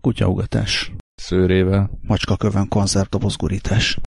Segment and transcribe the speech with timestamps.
[0.00, 0.92] Kutyaugatás.
[1.14, 1.90] Szőrével.
[2.02, 3.98] Macskakövön konzervdobozgurítás.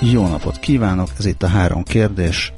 [0.00, 2.52] Jó napot kívánok, ez itt a három kérdés.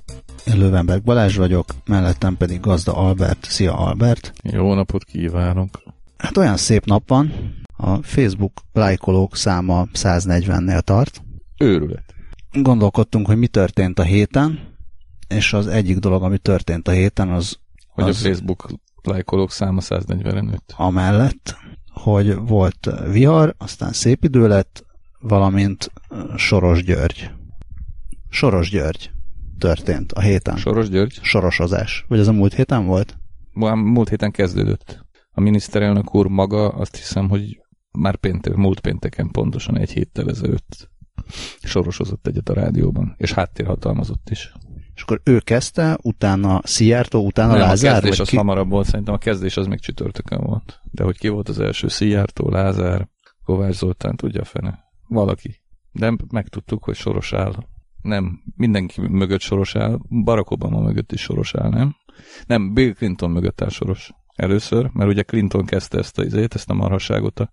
[0.46, 3.44] Én Lövenberg Balázs vagyok, mellettem pedig Gazda Albert.
[3.44, 4.32] Szia Albert!
[4.42, 5.82] Jó napot kívánok!
[6.16, 7.32] Hát olyan szép nap van,
[7.76, 11.22] a Facebook lájkolók száma 140-nél tart.
[11.58, 12.14] Őrület.
[12.52, 14.58] Gondolkodtunk, hogy mi történt a héten,
[15.28, 17.58] és az egyik dolog, ami történt a héten, az...
[17.88, 18.68] Hogy az a Facebook
[19.02, 20.62] lájkolók száma 145.
[20.76, 21.56] Amellett,
[21.92, 24.84] hogy volt vihar, aztán szép idő lett,
[25.20, 25.92] valamint
[26.36, 27.30] Soros György.
[28.28, 29.10] Soros György
[29.58, 30.56] történt a héten.
[30.56, 31.18] Soros György?
[31.22, 32.04] Sorosozás.
[32.08, 33.18] Vagy ez a múlt héten volt?
[33.74, 35.06] Múlt héten kezdődött.
[35.32, 37.60] A miniszterelnök úr maga azt hiszem, hogy
[37.90, 40.90] már péntek, múlt pénteken pontosan egy héttel ezelőtt
[41.62, 44.52] sorosozott egyet a rádióban, és háttérhatalmazott is.
[44.98, 47.90] És akkor ő kezdte, utána Szijjártó, utána Nem, Lázár?
[47.90, 48.36] a kezdés az ki?
[48.36, 50.80] hamarabb volt, szerintem a kezdés az még csütörtökön volt.
[50.90, 53.08] De hogy ki volt az első, Szijjártó, Lázár,
[53.44, 54.78] Kovács Zoltán, tudja a fene.
[55.08, 55.62] Valaki.
[55.92, 57.54] De megtudtuk, hogy soros áll.
[58.02, 61.96] Nem, mindenki mögött soros áll, Barack Obama mögött is soros áll, nem?
[62.46, 64.10] Nem, Bill Clinton mögött áll soros.
[64.34, 67.50] Először, mert ugye Clinton kezdte ezt a izét, ezt a marhaságot a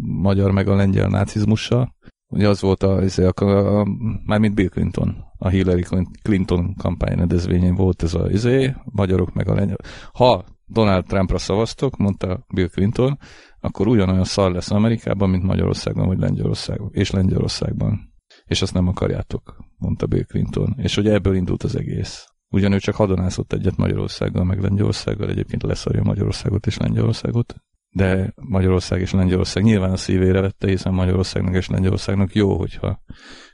[0.00, 1.94] magyar meg a lengyel nácizmussal.
[2.32, 3.86] Ugye az volt a, izé, a, a, a
[4.24, 5.84] mármint Bill Clinton, a Hillary
[6.22, 9.76] Clinton kampányrendezvényén volt ez a izé, magyarok meg a lengyel.
[10.12, 13.18] Ha Donald Trumpra szavaztok, mondta Bill Clinton,
[13.60, 18.12] akkor ugyanolyan szar lesz Amerikában, mint Magyarországon vagy Lengyelországban, és Lengyelországban.
[18.44, 20.74] És azt nem akarjátok, mondta Bill Clinton.
[20.76, 22.26] És ugye ebből indult az egész.
[22.48, 27.54] Ugyanő csak hadonászott egyet Magyarországgal, meg Lengyelországgal, egyébként leszarja Magyarországot és Lengyelországot,
[27.92, 33.02] de Magyarország és Lengyelország nyilván a szívére vette, hiszen Magyarországnak és Lengyelországnak jó, hogyha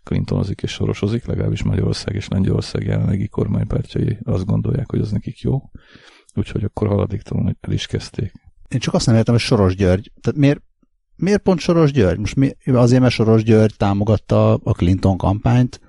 [0.04, 5.70] Clintonozik és sorosozik, legalábbis Magyarország és Lengyelország jelenlegi kormánypártjai azt gondolják, hogy az nekik jó.
[6.34, 8.32] Úgyhogy akkor haladéktalanul el is kezdték.
[8.68, 10.12] Én csak azt nem értem, hogy Soros György.
[10.20, 10.62] Tehát miért,
[11.16, 12.18] miért pont Soros György?
[12.18, 15.80] Most mi, azért, mert Soros György támogatta a Clinton kampányt,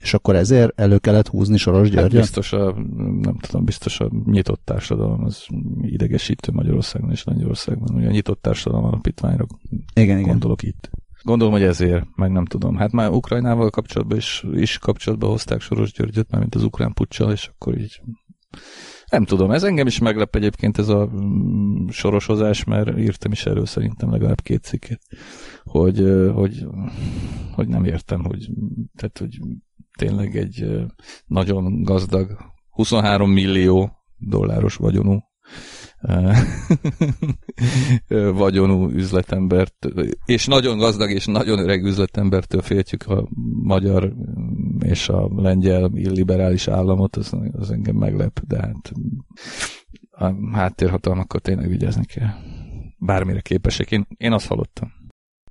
[0.00, 2.20] és akkor ezért elő kellett húzni Soros Hát Györgyöt?
[2.20, 2.72] biztos a,
[3.20, 5.46] nem tudom, biztos a nyitott társadalom az
[5.80, 7.96] idegesítő Magyarországon és Lengyelországban.
[7.96, 9.46] Ugye a nyitott társadalom alapítványra
[9.94, 10.30] igen, igen.
[10.30, 10.90] gondolok itt.
[11.22, 12.76] Gondolom, hogy ezért, meg nem tudom.
[12.76, 17.32] Hát már Ukrajnával kapcsolatban is, is kapcsolatba hozták Soros Györgyöt, már mint az ukrán puccsal,
[17.32, 18.00] és akkor így
[19.10, 23.66] nem tudom, ez engem is meglep egyébként ez a mm, sorosozás, mert írtam is erről
[23.66, 25.00] szerintem legalább két cikket,
[25.64, 25.98] hogy,
[26.34, 26.66] hogy,
[27.52, 28.50] hogy nem értem, hogy,
[28.96, 29.38] tehát, hogy
[29.98, 30.86] tényleg egy
[31.26, 32.38] nagyon gazdag,
[32.70, 35.20] 23 millió dolláros vagyonú
[38.32, 39.88] vagyonú üzletembert,
[40.24, 43.28] és nagyon gazdag és nagyon öreg üzletembertől féltjük a
[43.62, 44.12] magyar
[44.78, 48.92] és a lengyel illiberális államot, az, az engem meglep, de hát
[50.10, 52.28] a háttérhatalmakkal tényleg vigyázni kell.
[52.98, 53.90] Bármire képesek.
[53.90, 54.92] Én, én azt hallottam.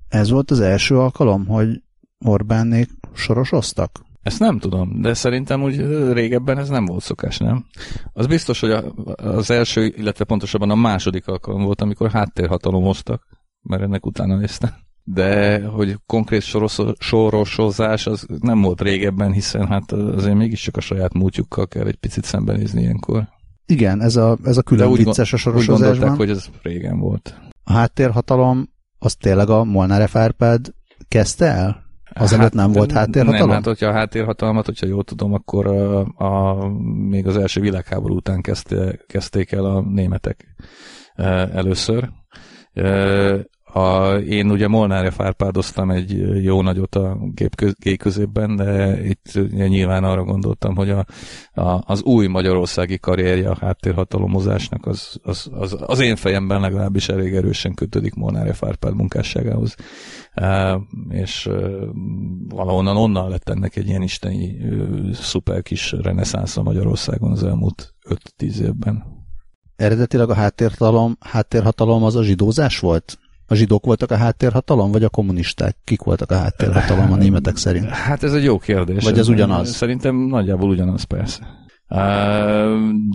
[0.08, 1.82] Ez volt az első alkalom, hogy
[2.24, 4.04] Orbánnék sorosoztak?
[4.22, 5.76] Ezt nem tudom, de szerintem úgy
[6.12, 7.64] régebben ez nem volt szokás, nem?
[8.12, 13.26] Az biztos, hogy a, az első, illetve pontosabban a második alkalom volt, amikor háttérhatalomoztak,
[13.62, 14.70] mert ennek utána néztem.
[15.04, 21.14] De hogy konkrét soros, sorosozás az nem volt régebben, hiszen hát azért mégiscsak a saját
[21.14, 23.28] múltjukkal kell egy picit szembenézni ilyenkor.
[23.66, 25.88] Igen, ez a, ez a külön úgy, vicces a sorosozásban.
[25.88, 27.34] Úgy gondolták, hogy ez régen volt.
[27.64, 30.16] A háttérhatalom az tényleg a Molnár F.
[30.16, 30.74] Árpád
[31.08, 31.79] kezdte el?
[32.12, 33.46] Azelőtt hát, nem volt háttérhatalom?
[33.46, 36.68] Nem, hát hogyha a háttérhatalmat, hogyha jól tudom, akkor a, a,
[37.08, 40.54] még az első világháború után kezdte, kezdték el a németek
[41.52, 42.10] először.
[43.72, 47.18] A, én ugye Molnárja fárpádoztam egy jó nagyot a
[47.78, 51.04] gép középben, de itt nyilván arra gondoltam, hogy a,
[51.52, 57.34] a, az új magyarországi karrierje a háttérhatalomozásnak az, az, az, az én fejemben legalábbis elég
[57.34, 59.74] erősen kötődik Molnárja fárpád munkásságához.
[60.36, 61.80] Uh, és uh,
[62.48, 67.94] valahonnan onnan lett ennek egy ilyen isteni uh, szuper kis reneszánsza Magyarországon az elmúlt
[68.38, 69.18] 5-10 évben.
[69.76, 73.18] Eredetileg a háttérhatalom, háttérhatalom az a zsidózás volt?
[73.50, 75.76] A zsidók voltak a háttérhatalom, vagy a kommunisták?
[75.84, 77.88] Kik voltak a háttérhatalom a németek szerint?
[77.88, 79.04] Hát ez egy jó kérdés.
[79.04, 79.70] Vagy ez ugyanaz?
[79.70, 81.46] Szerintem nagyjából ugyanaz, persze.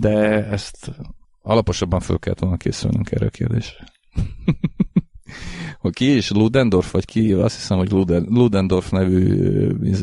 [0.00, 0.90] De ezt
[1.42, 3.84] alaposabban föl kellett volna készülnünk erre a kérdésre.
[5.78, 9.26] hogy ki is Ludendorff, vagy ki, azt hiszem, hogy Luden, Ludendorff nevű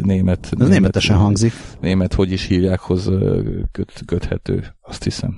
[0.02, 0.46] német.
[0.46, 1.54] Ez német, németesen hangzik.
[1.82, 2.80] Német, hogy is hívják,
[3.72, 5.36] köt, köthető, azt hiszem.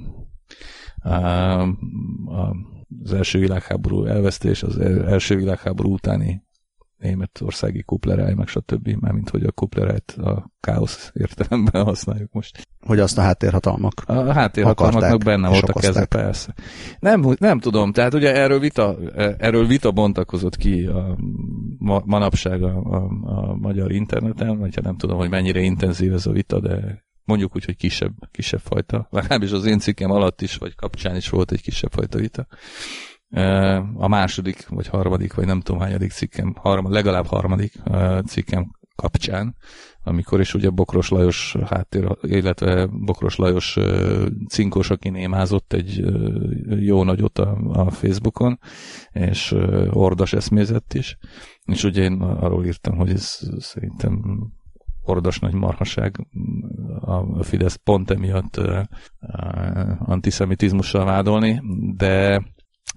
[3.03, 6.45] Az első világháború elvesztés, az első világháború utáni
[6.97, 8.89] németországi kupleráj, meg stb.
[8.99, 12.67] Mármint, hogy a kuplerájt a káosz értelemben használjuk most.
[12.85, 16.53] Hogy azt a háttérhatalmak A háttérhatalmaknak benne volt a keze, persze.
[16.99, 18.97] Nem, nem tudom, tehát ugye erről vita,
[19.37, 21.17] erről vita bontakozott ki a
[21.77, 26.25] ma, manapság a, a, a magyar interneten, vagy hát nem tudom, hogy mennyire intenzív ez
[26.25, 29.07] a vita, de mondjuk úgy, hogy kisebb, kisebb fajta.
[29.09, 32.47] Legalábbis az én cikkem alatt is, vagy kapcsán is volt egy kisebb fajta vita.
[33.93, 37.73] A második, vagy harmadik, vagy nem tudom hányadik cikkem, harmad, legalább harmadik
[38.25, 39.55] cikkem kapcsán,
[40.03, 43.77] amikor is ugye Bokros Lajos háttér, illetve Bokros Lajos
[44.49, 46.03] cinkos, aki némázott egy
[46.67, 48.59] jó nagyot a, a Facebookon,
[49.11, 49.55] és
[49.89, 51.17] ordas eszmézett is,
[51.65, 54.23] és ugye én arról írtam, hogy ez szerintem
[55.01, 56.27] ordas nagy marhaság
[57.01, 58.61] a Fidesz pont emiatt
[59.99, 61.61] antiszemitizmussal vádolni,
[61.95, 62.43] de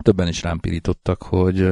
[0.03, 1.71] többen is rám pirítottak, hogy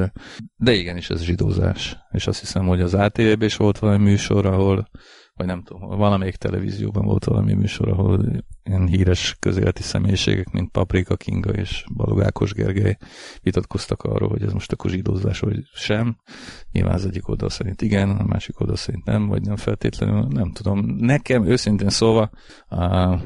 [0.55, 1.97] de igenis ez zsidózás.
[2.11, 4.89] És azt hiszem, hogy az ATV-ben is volt valami műsor, ahol
[5.37, 11.15] vagy nem tudom, valamelyik televízióban volt valami műsor, ahol ilyen híres közéleti személyiségek, mint Paprika
[11.15, 12.97] Kinga és Balogákos Gergely
[13.41, 16.17] vitatkoztak arról, hogy ez most a zsidózás, vagy sem.
[16.71, 20.51] Nyilván az egyik oldal szerint igen, a másik oldal szerint nem, vagy nem feltétlenül, nem
[20.51, 20.85] tudom.
[20.85, 22.29] Nekem őszintén szólva
[22.67, 23.19] a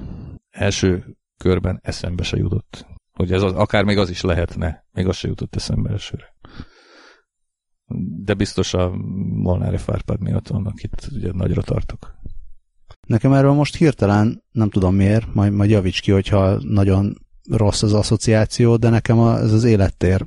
[0.49, 2.85] első körben eszembe se jutott
[3.21, 6.35] hogy ez az, akár még az is lehetne, még az se jutott eszembe elsőre.
[8.23, 8.91] De biztos a
[9.33, 12.19] Molnári Fárpád miatt vannak itt, ugye nagyra tartok.
[13.07, 17.17] Nekem erről most hirtelen, nem tudom miért, majd, majd javíts ki, hogyha nagyon
[17.49, 20.25] rossz az asszociáció, de nekem ez az élettér.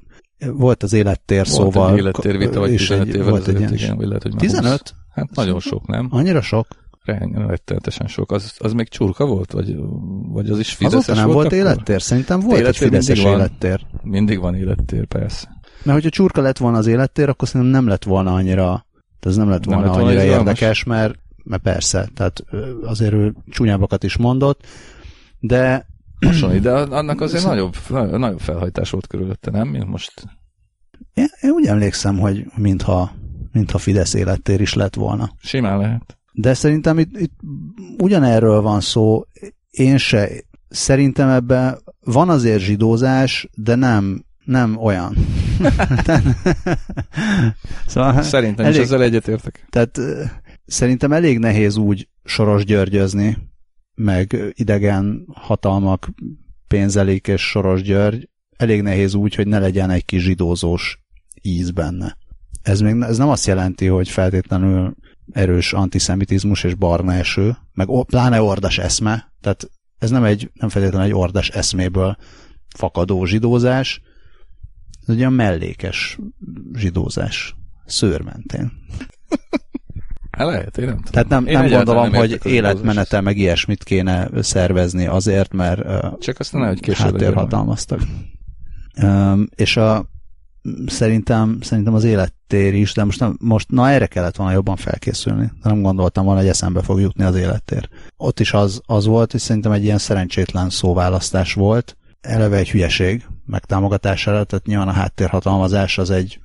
[0.53, 1.93] Volt az élettér volt szóval.
[1.93, 4.71] Egy élettér vita, vagy 15 évvel volt egy igen, vagy lehet, hogy 15?
[4.71, 4.95] 20.
[5.11, 6.09] Hát nagyon sok, nem?
[6.11, 6.67] Annyira sok?
[7.05, 8.33] rettenetesen sok.
[8.33, 9.53] Az, az még csurka volt?
[9.53, 9.77] Vagy,
[10.29, 12.03] vagy az is Fideszes Azóta nem volt, volt élettér?
[12.03, 13.87] Szerintem volt élettér egy Fideszes mindig élettér.
[13.91, 15.54] Van, mindig van élettér, persze.
[15.85, 18.87] Mert hogyha csurka lett volna az élettér, akkor szerintem nem lett volna annyira,
[19.21, 22.45] ez nem lett volna nem lett volna annyira érdekes, mert, mert persze, tehát
[22.83, 24.67] azért ő csúnyábbakat is mondott,
[25.41, 25.87] de
[26.25, 29.69] Hasonlít, de annak azért nagyobb, nagyobb felhajtás volt körülötte, nem?
[29.69, 30.13] Mint most.
[31.15, 33.13] Én, én úgy emlékszem, hogy mintha,
[33.53, 35.31] mintha Fidesz élettér is lett volna.
[35.39, 36.19] Simán lehet.
[36.33, 37.35] De szerintem itt, itt
[37.99, 39.23] ugyanerről van szó,
[39.71, 40.29] én se.
[40.69, 45.17] Szerintem ebben van azért zsidózás, de nem, nem olyan.
[47.87, 49.67] szóval szerintem elég, is ezzel egyetértek.
[49.71, 50.01] Tehát
[50.67, 53.39] szerintem elég nehéz úgy Soros Györgyözni,
[53.95, 56.09] meg idegen hatalmak
[56.69, 60.99] pénzelik és Soros György, elég nehéz úgy, hogy ne legyen egy kis zsidózós
[61.43, 62.17] íz benne.
[62.63, 64.95] Ez, még, ez nem azt jelenti, hogy feltétlenül
[65.33, 71.07] erős antiszemitizmus és barna eső, meg pláne ordas eszme, tehát ez nem, egy, nem feltétlenül
[71.07, 72.17] egy ordas eszméből
[72.77, 74.01] fakadó zsidózás,
[75.07, 76.19] ez egy olyan mellékes
[76.75, 77.55] zsidózás,
[77.85, 78.73] szőrmentén.
[80.31, 81.13] Hát lehet, én nem tudom.
[81.13, 85.81] Tehát nem, nem gondolom, nem hogy életmenete meg ilyesmit kéne szervezni azért, mert
[86.21, 88.01] Csak aztán nem, hogy később háttérhatalmaztak.
[89.03, 90.07] Um, és a,
[90.87, 95.53] szerintem, szerintem az élettér is, de most, nem, most na erre kellett volna jobban felkészülni.
[95.63, 97.89] De nem gondoltam volna, hogy eszembe fog jutni az élettér.
[98.17, 101.97] Ott is az, az volt, hogy szerintem egy ilyen szerencsétlen szóválasztás volt.
[102.21, 106.39] Eleve egy hülyeség megtámogatására, tehát nyilván a háttérhatalmazás az egy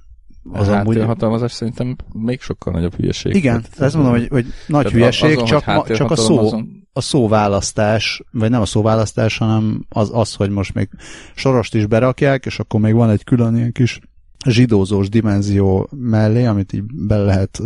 [0.51, 3.35] az a háttérhatalmazás szerintem még sokkal nagyobb hülyeség.
[3.35, 6.87] Igen, tehát ezt mondom, hogy, hogy nagy hülyeség, azon, csak, ma, csak a szó, azon...
[6.93, 10.89] a szóválasztás, vagy nem a szóválasztás, hanem az, az, hogy most még
[11.35, 13.99] sorost is berakják, és akkor még van egy külön ilyen kis
[14.45, 17.61] zsidózós dimenzió mellé, amit így bele lehet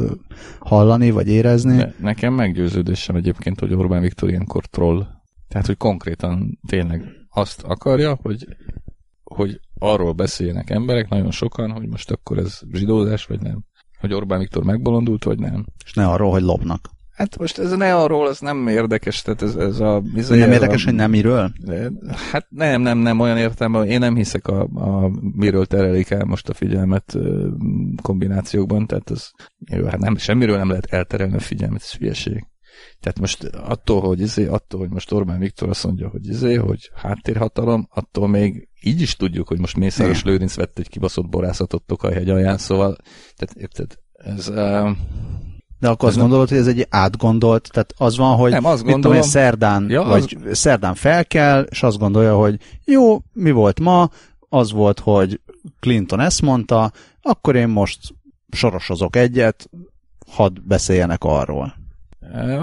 [0.59, 1.77] hallani, vagy érezni.
[1.77, 5.07] De nekem meggyőződésem egyébként, hogy Orbán Viktor ilyenkor troll.
[5.47, 8.47] Tehát, hogy konkrétan tényleg azt akarja, hogy,
[9.35, 13.63] hogy arról beszéljenek emberek, nagyon sokan, hogy most akkor ez zsidózás, vagy nem.
[13.99, 15.65] Hogy Orbán Viktor megbolondult, vagy nem.
[15.85, 16.89] És ne arról, hogy lopnak.
[17.13, 20.01] Hát most ez ne arról, ez nem érdekes, tehát ez, ez a...
[20.15, 21.51] Ez nem érdekes, a, hogy nem miről?
[22.31, 26.49] Hát nem, nem, nem olyan értelme, én nem hiszek a, a miről terelik el most
[26.49, 27.17] a figyelmet
[28.01, 29.31] kombinációkban, tehát ez,
[29.71, 32.45] jó, hát nem, semmiről nem lehet elterelni a figyelmet, ez hülyeség.
[32.99, 36.91] Tehát most attól, hogy izé, attól, hogy most Orbán Viktor azt mondja, hogy izé, hogy
[36.95, 42.29] háttérhatalom, attól még így is tudjuk, hogy most Mészáros Lőrinc vett egy kibaszott borászatot Tokajhegy
[42.29, 42.95] alján, szóval,
[43.35, 44.49] tehát érted, ez...
[44.49, 44.89] Uh,
[45.79, 49.01] de akkor azt gondolod, hogy ez egy átgondolt, tehát az van, hogy nem, azt gondolom,
[49.01, 50.57] tudom, szerdán, ja, vagy az...
[50.57, 54.09] szerdán fel kell, és azt gondolja, hogy jó, mi volt ma,
[54.49, 55.41] az volt, hogy
[55.79, 57.99] Clinton ezt mondta, akkor én most
[58.51, 59.69] sorosozok egyet,
[60.27, 61.82] hadd beszéljenek arról.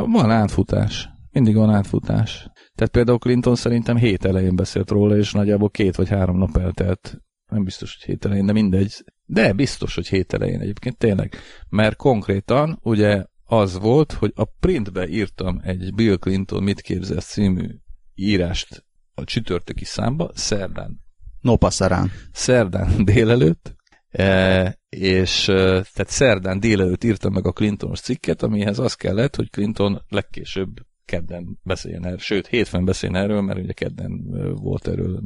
[0.06, 1.08] Van átfutás.
[1.32, 2.50] Mindig van átfutás.
[2.74, 7.18] Tehát például Clinton szerintem hét elején beszélt róla, és nagyjából két vagy három nap eltelt.
[7.52, 9.04] Nem biztos, hogy hét elején, de mindegy.
[9.24, 11.36] De biztos, hogy hét elején egyébként tényleg.
[11.68, 17.68] Mert konkrétan ugye az volt, hogy a printbe írtam egy Bill Clinton mit képzelsz című
[18.14, 18.84] írást
[19.14, 21.00] a csütörtöki számba, szerdán.
[21.40, 22.10] No pasarán.
[22.32, 23.76] Szerdán délelőtt,
[24.10, 29.50] e, és e, tehát szerdán délelőtt írtam meg a Clintonos cikket, amihez az kellett, hogy
[29.50, 30.70] Clinton legkésőbb
[31.04, 35.20] kedden beszéljen erről, sőt, hétfőn beszéljen erről, mert ugye kedden e, volt erről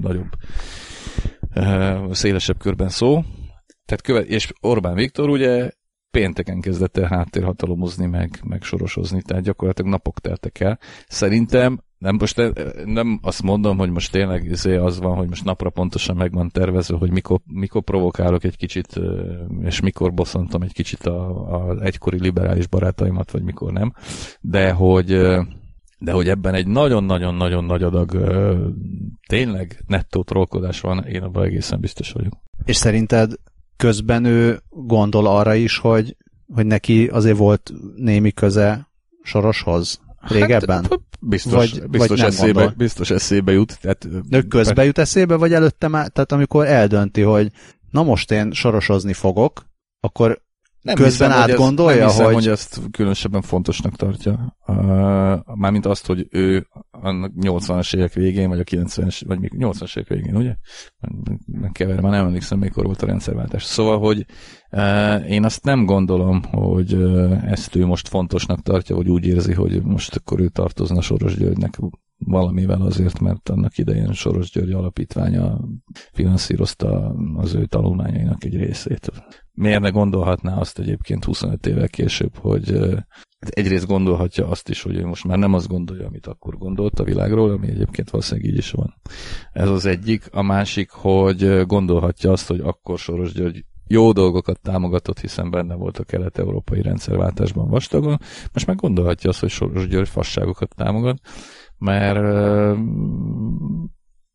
[0.00, 0.30] nagyobb,
[2.10, 3.22] szélesebb körben szó.
[3.84, 5.70] Tehát követ, és Orbán Viktor ugye
[6.10, 10.78] pénteken kezdett el háttérhatalomozni, meg, meg sorosozni, tehát gyakorlatilag napok teltek el.
[11.08, 12.52] Szerintem nem, most
[12.84, 16.50] nem azt mondom, hogy most tényleg izé az van, hogy most napra pontosan meg van
[16.50, 19.00] tervezve, hogy mikor, mikor provokálok egy kicsit,
[19.62, 23.92] és mikor bosszantom egy kicsit az egykori liberális barátaimat, vagy mikor nem,
[24.40, 25.06] de hogy,
[25.98, 28.10] de hogy ebben egy nagyon-nagyon-nagyon nagy adag
[29.26, 32.32] tényleg nettó trollkodás van, én abban egészen biztos vagyok.
[32.64, 33.32] És szerinted
[33.76, 36.16] közben ő gondol arra is, hogy,
[36.54, 38.88] hogy neki azért volt némi köze
[39.22, 40.82] Soroshoz régebben?
[40.82, 43.78] Hát, biztos, vagy, biztos, vagy eszébe, biztos eszébe jut.
[43.80, 47.50] Tehát, De közbe jut eszébe, vagy előtte már, tehát amikor eldönti, hogy
[47.90, 49.66] na most én sorosozni fogok,
[50.00, 50.42] akkor
[50.84, 52.34] nem közben hiszem, átgondolja, hogy, ez, nem hiszem, hogy...
[52.34, 54.56] hogy ezt különösebben fontosnak tartja.
[54.66, 54.76] Uh,
[55.54, 57.10] mármint azt, hogy ő a
[57.40, 60.54] 80-as évek végén, vagy a 90-es, vagy még 80-as évek végén, ugye?
[61.72, 63.64] Kever, már nem emlékszem, mikor volt a rendszerváltás.
[63.64, 64.26] Szóval, hogy
[64.70, 69.52] uh, én azt nem gondolom, hogy uh, ezt ő most fontosnak tartja, vagy úgy érzi,
[69.52, 71.78] hogy most akkor ő tartozna Soros Györgynek
[72.18, 75.60] valamivel azért, mert annak idején Soros György alapítványa
[76.12, 79.10] finanszírozta az ő tanulmányainak egy részét.
[79.54, 82.78] Miért ne gondolhatná azt egyébként 25 évvel később, hogy
[83.38, 87.04] egyrészt gondolhatja azt is, hogy ő most már nem azt gondolja, amit akkor gondolt a
[87.04, 88.94] világról, ami egyébként valószínűleg így is van.
[89.52, 90.28] Ez az egyik.
[90.32, 95.98] A másik, hogy gondolhatja azt, hogy akkor Soros György jó dolgokat támogatott, hiszen benne volt
[95.98, 98.18] a kelet-európai rendszerváltásban vastagon.
[98.52, 101.20] Most meg gondolhatja azt, hogy Soros György fasságokat támogat,
[101.78, 102.76] mert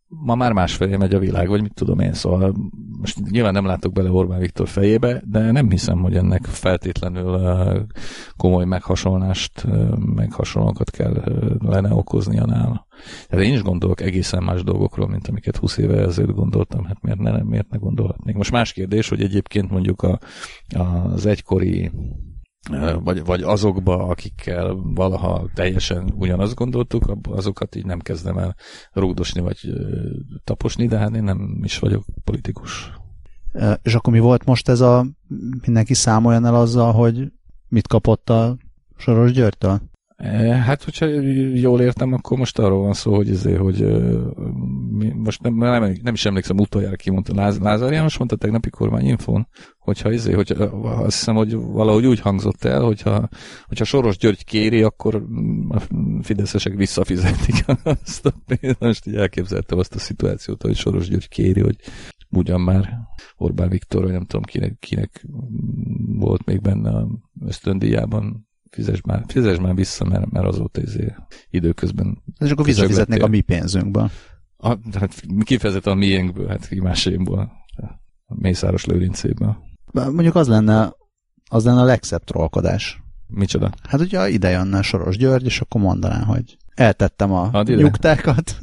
[0.10, 2.56] ma már másfelé megy a világ, vagy mit tudom én, szóval
[3.00, 7.86] most nyilván nem látok bele Orbán Viktor fejébe, de nem hiszem, hogy ennek feltétlenül
[8.38, 9.66] komoly meghasonlást,
[10.16, 11.24] meg hasonlókat kell
[11.60, 12.88] lenne okoznia nála.
[13.28, 17.20] Tehát én is gondolok egészen más dolgokról, mint amiket 20 éve ezelőtt gondoltam, hát miért
[17.20, 18.36] ne, miért ne gondolhatnék.
[18.36, 20.20] Most más kérdés, hogy egyébként mondjuk a,
[20.78, 21.92] az egykori
[23.04, 28.56] vagy, vagy azokba, akikkel valaha teljesen ugyanazt gondoltuk, azokat így nem kezdem el
[28.94, 29.60] rúgdosni vagy
[30.44, 32.92] taposni, de hát én nem is vagyok politikus.
[33.82, 35.06] És akkor mi volt most ez a,
[35.66, 37.32] mindenki számoljon el azzal, hogy
[37.68, 38.58] mit kapott a
[38.98, 39.82] Soros Györgytől?
[40.66, 41.06] Hát, hogyha
[41.54, 43.86] jól értem, akkor most arról van szó, hogy, ezért, hogy
[45.16, 49.48] most nem, nem, nem is emlékszem utoljára ki mondta, Láz, Lázár János mondta tegnapi kormányinfón,
[49.78, 53.30] hogyha ezért, hogy azt hiszem, hogy valahogy úgy hangzott el, hogyha,
[53.68, 55.26] hogyha Soros György kéri, akkor
[55.70, 55.80] a
[56.22, 57.66] fideszesek visszafizetik
[58.04, 58.80] azt a pénzt.
[58.80, 61.76] Most így elképzeltem azt a szituációt, hogy Soros György kéri, hogy
[62.30, 62.98] ugyan már
[63.38, 65.26] Orbán Viktor, vagy nem tudom kinek, kinek
[66.06, 67.08] volt még benne a
[67.46, 71.16] ösztöndíjában fizes már, fizes már vissza, mert, mert azóta izé
[71.50, 72.24] időközben...
[72.40, 74.10] És akkor visszafizetnék a mi pénzünkből.
[74.58, 76.70] A, hát kifejezetten a miénkből, hát.
[78.26, 79.58] A Mészáros Lőrincéből.
[79.92, 80.94] Mondjuk az lenne,
[81.50, 83.02] az lenne a legszebb trollkodás.
[83.28, 83.72] Micsoda?
[83.84, 88.60] Hát ugye ide jönne Soros György, és akkor mondaná, hogy eltettem a Ad nyugtákat.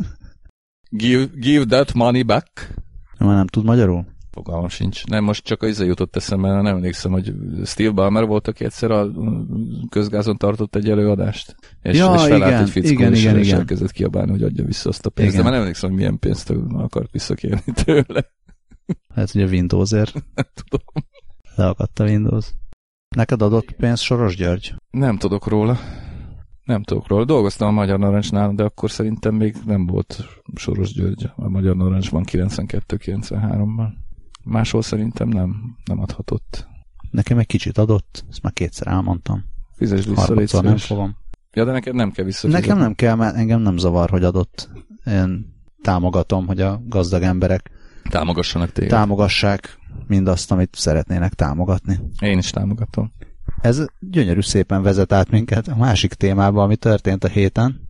[0.91, 2.75] Give, give that money back.
[3.19, 4.07] Már nem tud magyarul?
[4.37, 5.07] Fogalmam sincs.
[5.07, 7.33] Nem, most csak az jutott eszembe, nem emlékszem, hogy
[7.65, 9.11] Steve Ballmer volt, aki egyszer a
[9.89, 13.47] közgázon tartott egy előadást, és, ja, és felállt igen, egy fickó, igen, és, igen, és
[13.47, 13.59] igen.
[13.59, 15.33] elkezdett kiabálni, hogy adja vissza azt a pénzt.
[15.33, 15.45] Igen.
[15.45, 18.31] De már nem emlékszem, hogy milyen pénzt akart visszakérni tőle.
[19.15, 20.13] Hát ugye Windowsért.
[20.35, 21.05] Nem tudom.
[21.55, 22.53] Leakadt a Windows.
[23.17, 24.75] Neked adott pénzt Soros György?
[24.91, 25.79] Nem tudok róla.
[26.65, 27.25] Nem tudok róla.
[27.25, 30.25] Dolgoztam a Magyar Narancsnál, de akkor szerintem még nem volt
[30.55, 33.89] Soros György a Magyar Narancsban 92-93-ban.
[34.49, 36.67] Máshol szerintem nem, nem adhatott.
[37.11, 39.45] Nekem egy kicsit adott, ezt már kétszer elmondtam.
[39.77, 41.17] Fizes vissza, légy nem fogom.
[41.53, 42.67] Ja, de neked nem kell visszafizetni.
[42.67, 44.71] Nekem nem kell, mert engem nem zavar, hogy adott.
[45.05, 47.71] Én támogatom, hogy a gazdag emberek
[48.11, 48.91] támogassanak téged.
[48.91, 52.01] támogassák mindazt, amit szeretnének támogatni.
[52.21, 53.13] Én is támogatom.
[53.61, 57.89] Ez gyönyörű szépen vezet át minket a másik témába, ami történt a héten,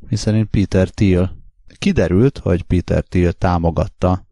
[0.00, 1.36] miszerint Peter Thiel.
[1.78, 4.26] Kiderült, hogy Peter Thiel támogatta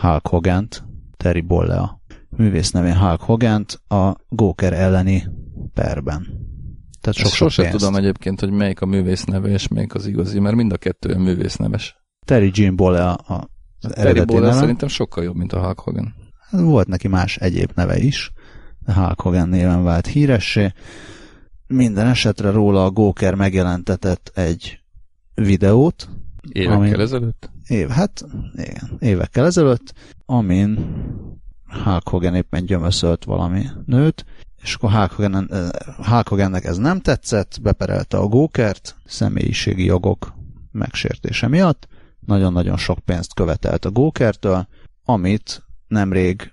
[0.00, 0.84] Hulk Hogan-t,
[1.22, 2.00] Terry Bollea
[2.36, 5.28] művész nevén Hulk hogan a Góker elleni
[5.74, 6.26] perben.
[7.00, 10.38] Tehát sok, sok sosem tudom egyébként, hogy melyik a művész neve és melyik az igazi,
[10.38, 11.96] mert mind a kettő művész neves.
[12.26, 13.48] Terry Jim Bollea a
[13.80, 16.14] az Terry Bollea szerintem sokkal jobb, mint a Hulk Hogan.
[16.50, 18.32] volt neki más egyéb neve is,
[18.86, 20.72] de Hulk Hogan néven vált híressé.
[21.66, 24.80] Minden esetre róla a Góker megjelentetett egy
[25.34, 26.08] videót.
[26.48, 27.50] Évekkel amin, ezelőtt?
[27.66, 29.94] Év, hát igen, évekkel ezelőtt,
[30.26, 30.94] amin
[31.84, 34.24] Hulk Hogan éppen gyömöszölt valami nőt,
[34.62, 35.48] és akkor Hulk, Hogan,
[35.96, 40.34] Hulk Hogannek ez nem tetszett, beperelte a Gókert személyiségi jogok
[40.72, 41.88] megsértése miatt,
[42.20, 44.66] nagyon-nagyon sok pénzt követelt a Gókertől,
[45.04, 46.52] amit nemrég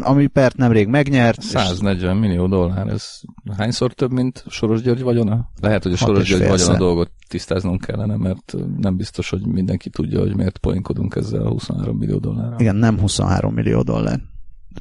[0.00, 1.42] ami pert nemrég megnyert.
[1.42, 2.20] 140 és...
[2.20, 3.20] millió dollár, ez
[3.56, 5.50] hányszor több, mint Soros György vagyona?
[5.60, 10.20] Lehet, hogy a Soros György vagyona dolgot tisztáznunk kellene, mert nem biztos, hogy mindenki tudja,
[10.20, 12.60] hogy miért poénkodunk ezzel a 23 millió dollárral.
[12.60, 14.20] Igen, nem 23 millió dollár.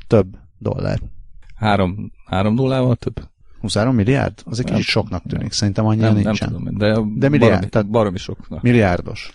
[0.08, 0.27] Több
[0.58, 1.00] dollár.
[1.55, 3.29] Három, három nullával több?
[3.62, 4.34] 23 milliárd?
[4.46, 5.51] Az egy kicsit soknak tűnik.
[5.51, 6.51] Szerintem annyira nem, nincsen.
[6.51, 8.62] Nem tudom, de, de milliárd, baromi, tehát baromi soknak.
[8.62, 9.34] Milliárdos.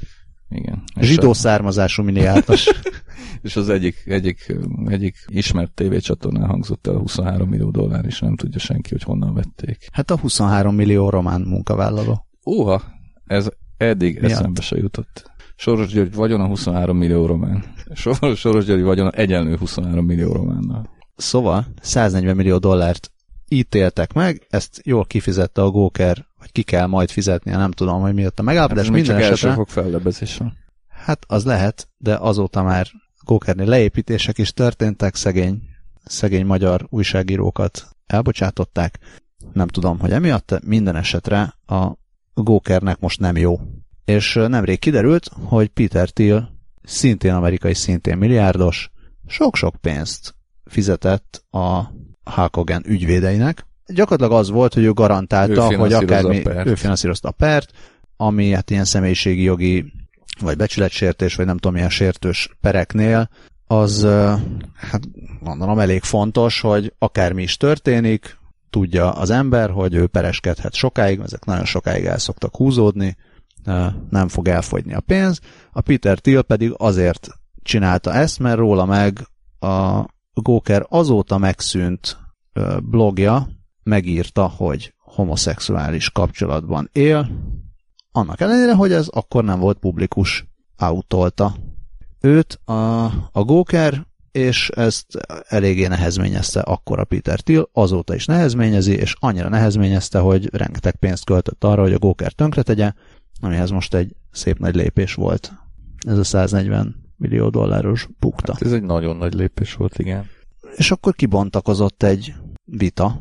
[0.49, 0.83] Igen.
[1.01, 2.67] Zsidó származású milliárdos.
[3.43, 8.37] és az egyik, egyik, egyik ismert tévécsatornán hangzott el a 23 millió dollár, és nem
[8.37, 9.89] tudja senki, hogy honnan vették.
[9.93, 12.27] Hát a 23 millió román munkavállaló.
[12.47, 12.83] Óha,
[13.25, 14.31] ez eddig Miatt?
[14.31, 15.31] eszembe se jutott.
[15.57, 17.65] Soros György vagyon a 23 millió román.
[17.95, 20.91] Soros, Soros György vagyon egyenlő 23 millió románnal.
[21.17, 23.11] Szóval 140 millió dollárt
[23.49, 28.15] ítéltek meg, ezt jól kifizette a Góker, vagy ki kell majd fizetnie, nem tudom, hogy
[28.15, 28.85] miatt a megállapodás.
[28.85, 30.53] Hát minden csak esetre, fog fellebezésre.
[30.89, 32.87] Hát az lehet, de azóta már
[33.25, 35.63] Gókernél leépítések is történtek, szegény,
[36.05, 38.99] szegény magyar újságírókat elbocsátották.
[39.53, 41.93] Nem tudom, hogy emiatt, minden esetre a
[42.35, 43.61] Gókernek most nem jó.
[44.05, 46.51] És nemrég kiderült, hogy Peter Thiel
[46.83, 48.91] szintén amerikai, szintén milliárdos,
[49.27, 50.35] sok-sok pénzt
[50.65, 51.83] fizetett a
[52.31, 53.67] Hakogen ügyvédeinek.
[53.87, 57.71] Gyakorlatilag az volt, hogy ő garantálta, ő hogy akármi, ő finanszírozta a pert,
[58.17, 59.93] ami hát ilyen személyiségi jogi
[60.41, 63.29] vagy becsületsértés, vagy nem tudom milyen sértős pereknél,
[63.67, 64.03] az
[64.75, 65.03] hát
[65.43, 68.37] gondolom elég fontos, hogy akármi is történik,
[68.71, 73.17] tudja az ember, hogy ő pereskedhet sokáig, ezek nagyon sokáig el szoktak húzódni,
[74.11, 75.41] nem fog elfogyni a pénz.
[75.73, 77.29] A Peter Thiel pedig azért
[77.63, 79.19] csinálta ezt, mert róla meg
[79.61, 80.05] a
[80.41, 82.17] Góker azóta megszűnt
[82.83, 83.49] blogja
[83.83, 87.29] megírta, hogy homoszexuális kapcsolatban él,
[88.13, 90.47] annak ellenére, hogy ez akkor nem volt publikus,
[90.77, 91.57] autolta
[92.21, 95.07] őt a, a Góker, és ezt
[95.49, 101.25] eléggé nehezményezte akkor a Peter Thiel, azóta is nehezményezi, és annyira nehezményezte, hogy rengeteg pénzt
[101.25, 102.93] költött arra, hogy a Góker tönkretegye,
[103.41, 105.53] amihez most egy szép nagy lépés volt.
[106.07, 108.53] Ez a 140 millió dolláros bukta.
[108.53, 110.27] Hát ez egy nagyon nagy lépés volt, igen.
[110.77, 113.21] És akkor kibontakozott egy vita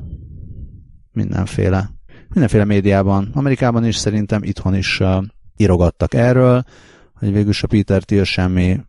[1.11, 1.89] mindenféle,
[2.29, 5.23] mindenféle médiában, Amerikában is szerintem, itthon is uh,
[5.57, 6.63] írogattak erről,
[7.13, 8.79] hogy végülis a Peter Thiel semmi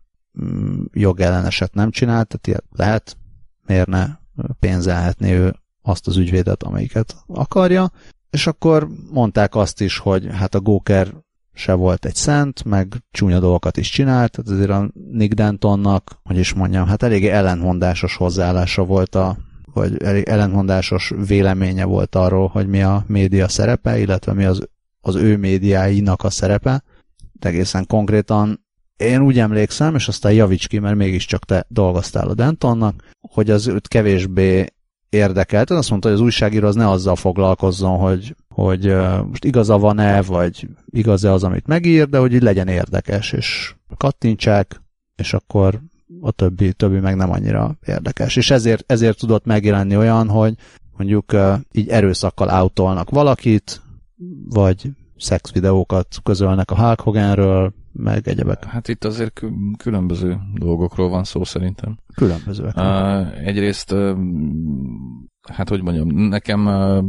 [0.43, 3.17] mm, jogelleneset nem csinált, tehát lehet,
[3.65, 4.05] miért ne
[4.59, 7.91] pénzelhetné ő azt az ügyvédet, amelyiket akarja,
[8.29, 11.13] és akkor mondták azt is, hogy hát a Góker
[11.57, 16.37] se volt egy szent, meg csúnya dolgokat is csinált, tehát azért a Nick Dentonnak, hogy
[16.37, 19.37] is mondjam, hát eléggé ellentmondásos hozzáállása volt a,
[19.73, 24.67] vagy elég ellentmondásos véleménye volt arról, hogy mi a média szerepe, illetve mi az,
[25.01, 26.83] az ő médiáinak a szerepe.
[27.33, 28.65] De egészen konkrétan
[28.97, 33.67] én úgy emlékszem, és aztán javíts ki, mert mégiscsak te dolgoztál a Dentonnak, hogy az
[33.67, 34.65] őt kevésbé
[35.09, 35.69] érdekelt.
[35.69, 38.95] Azt mondta, hogy az újságíró az ne azzal foglalkozzon, hogy, hogy
[39.27, 44.81] most igaza van-e, vagy igaz-e az, amit megír, de hogy így legyen érdekes, és kattintsák,
[45.15, 45.81] és akkor
[46.21, 48.35] a többi, többi meg nem annyira érdekes.
[48.35, 50.53] És ezért, ezért tudott megjelenni olyan, hogy
[50.97, 51.35] mondjuk
[51.71, 53.81] így erőszakkal autolnak valakit,
[54.49, 58.63] vagy szexvideókat közölnek a Hulk Hoganről, meg egyebek.
[58.63, 59.41] Hát itt azért
[59.77, 61.97] különböző dolgokról van szó szerintem.
[62.15, 62.75] Különbözőek.
[62.75, 64.17] Uh, egyrészt, uh,
[65.53, 67.03] hát hogy mondjam, nekem uh,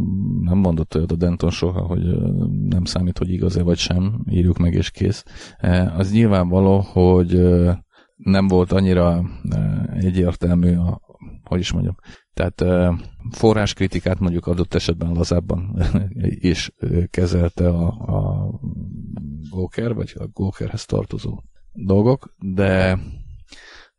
[0.44, 4.58] nem mondott olyat a Denton soha, hogy uh, nem számít, hogy igaz-e vagy sem, írjuk
[4.58, 5.24] meg és kész.
[5.62, 7.72] Uh, az nyilvánvaló, hogy uh,
[8.16, 11.00] nem volt annyira uh, egyértelmű a,
[11.42, 11.94] hogy is mondjam,
[12.38, 12.64] tehát
[13.30, 15.82] forráskritikát mondjuk adott esetben lazábban
[16.50, 16.72] is
[17.10, 18.50] kezelte a, a
[19.50, 22.98] Góker, vagy a Gókerhez tartozó dolgok, de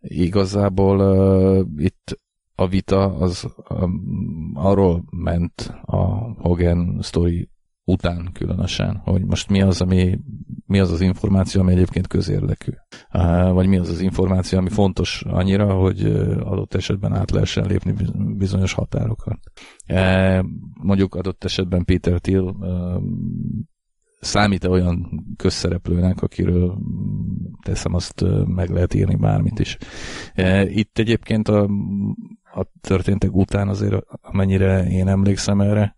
[0.02, 2.20] igazából uh, itt
[2.56, 5.98] a vita az um, arról ment a
[6.42, 7.50] Hogan story
[7.92, 10.20] után különösen, hogy most mi az, ami,
[10.66, 12.72] mi az az információ, ami egyébként közérdekű.
[13.52, 16.06] Vagy mi az az információ, ami fontos annyira, hogy
[16.40, 17.94] adott esetben át lehessen lépni
[18.38, 19.40] bizonyos határokat.
[20.82, 22.56] Mondjuk adott esetben Peter Thiel
[24.20, 26.78] számít-e olyan közszereplőnek, akiről
[27.66, 29.78] teszem, azt meg lehet írni bármit is.
[30.66, 31.70] Itt egyébként a,
[32.60, 35.96] a történtek után azért, amennyire én emlékszem erre,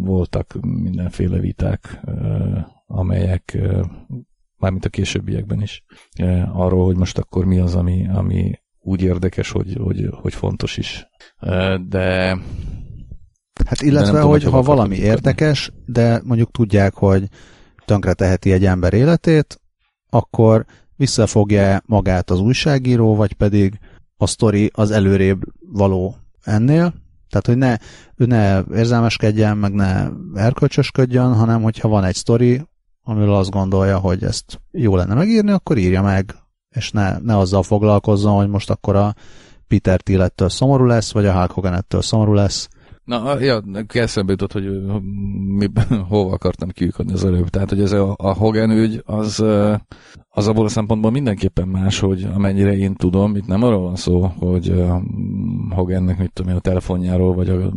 [0.00, 2.00] voltak mindenféle viták,
[2.86, 3.58] amelyek
[4.56, 5.84] mármint a későbbiekben is,
[6.52, 11.06] arról, hogy most akkor mi az, ami, ami úgy érdekes, hogy, hogy, hogy fontos is.
[11.88, 12.38] De
[13.66, 17.28] Hát illetve, hogy ha valami érdekes, de mondjuk tudják, hogy
[17.84, 19.60] tönkre teheti egy ember életét,
[20.10, 23.78] akkor visszafogja magát az újságíró, vagy pedig
[24.18, 26.94] a sztori az előrébb való ennél.
[27.28, 27.76] Tehát, hogy ne,
[28.16, 32.62] ő ne érzelmeskedjen, meg ne erkölcsösködjön, hanem hogyha van egy sztori,
[33.02, 36.34] amiről azt gondolja, hogy ezt jó lenne megírni, akkor írja meg,
[36.70, 39.14] és ne, ne azzal foglalkozzon, hogy most akkor a
[39.68, 42.68] Peter Thiel szomorú lesz, vagy a Hulk Hogan ettől szomorú lesz,
[43.08, 44.82] Na, ja, eszembe jutott, hogy
[45.46, 45.66] mi,
[46.08, 47.48] hova akartam kiukadni az előbb.
[47.48, 49.44] Tehát, hogy ez a, a Hogan ügy, az,
[50.28, 54.20] az abból a szempontból mindenképpen más, hogy amennyire én tudom, itt nem arról van szó,
[54.20, 54.84] hogy
[55.70, 57.72] Hogannek, mit tudom én, a telefonjáról, vagy a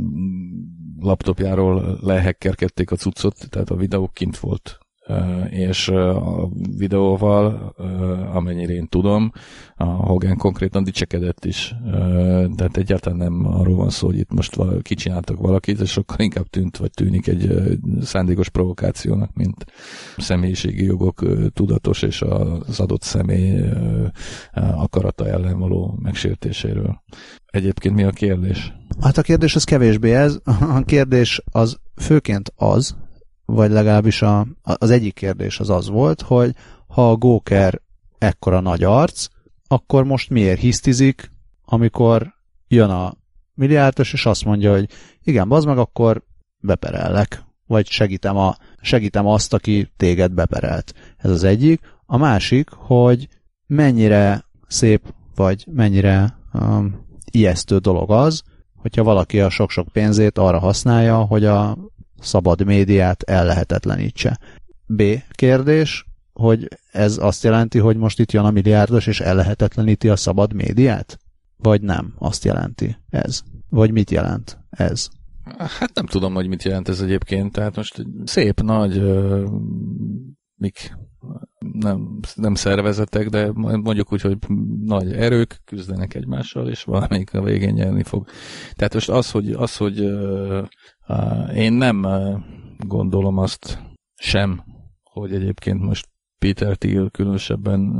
[0.99, 4.79] laptopjáról lehekkerkedték a cuccot, tehát a videó kint volt
[5.49, 7.75] és a videóval,
[8.33, 9.31] amennyire én tudom,
[9.75, 11.75] a Hogan konkrétan dicsekedett is.
[12.55, 16.77] Tehát egyáltalán nem arról van szó, hogy itt most kicsináltak valakit, és sokkal inkább tűnt,
[16.77, 17.53] vagy tűnik egy
[18.01, 19.65] szándékos provokációnak, mint
[20.17, 23.61] személyiségi jogok tudatos és az adott személy
[24.53, 27.01] akarata ellen való megsértéséről.
[27.45, 28.73] Egyébként mi a kérdés?
[29.01, 30.39] Hát a kérdés az kevésbé ez.
[30.59, 32.95] A kérdés az főként az,
[33.51, 36.55] vagy legalábbis a, az egyik kérdés az az volt, hogy
[36.87, 37.81] ha a Góker
[38.17, 39.27] ekkora nagy arc,
[39.67, 41.31] akkor most miért hisztizik,
[41.65, 42.33] amikor
[42.67, 43.13] jön a
[43.53, 44.89] milliárdos, és azt mondja, hogy
[45.23, 46.23] igen, bazd meg, akkor
[46.59, 50.93] beperellek, vagy segítem, a, segítem azt, aki téged beperelt.
[51.17, 51.81] Ez az egyik.
[52.05, 53.27] A másik, hogy
[53.67, 58.43] mennyire szép, vagy mennyire um, ijesztő dolog az,
[58.75, 61.77] hogyha valaki a sok-sok pénzét arra használja, hogy a
[62.21, 64.39] szabad médiát ellehetetlenítse.
[64.85, 65.03] B.
[65.31, 70.53] Kérdés, hogy ez azt jelenti, hogy most itt jön a milliárdos, és ellehetetleníti a szabad
[70.53, 71.17] médiát?
[71.57, 73.41] Vagy nem azt jelenti ez?
[73.69, 75.07] Vagy mit jelent ez?
[75.57, 77.51] Hát nem tudom, hogy mit jelent ez egyébként.
[77.51, 79.49] Tehát most szép, nagy, uh,
[80.55, 80.97] mik,
[81.81, 84.37] nem, nem szervezetek, de mondjuk úgy, hogy
[84.85, 88.27] nagy erők küzdenek egymással, és valamelyik a végén nyerni fog.
[88.73, 90.67] Tehát most az, hogy, az, hogy uh,
[91.55, 92.07] én nem
[92.77, 93.79] gondolom azt
[94.15, 94.63] sem,
[95.03, 97.99] hogy egyébként most Peter Thiel különösebben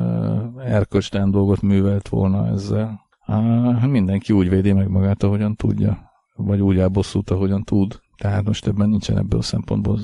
[0.66, 3.00] erkölcstelen dolgot művelt volna ezzel.
[3.88, 6.10] Mindenki úgy védi meg magát, ahogyan tudja.
[6.36, 8.00] Vagy úgy elbosszult, ahogyan tud.
[8.22, 10.00] Tehát most ebben nincsen ebből a szempontból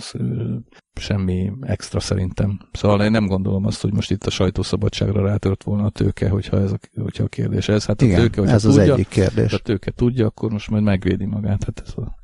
[1.00, 2.60] semmi extra szerintem.
[2.72, 6.60] Szóval én nem gondolom azt, hogy most itt a sajtószabadságra rátört volna a tőke, hogyha,
[6.60, 7.86] ez a, hogyha a kérdés ez.
[7.86, 9.52] Hát Igen, a tőke, ez tudja, az egyik kérdés.
[9.52, 11.64] Ha a tőke tudja, akkor most majd megvédi magát.
[11.64, 12.16] Hát ez a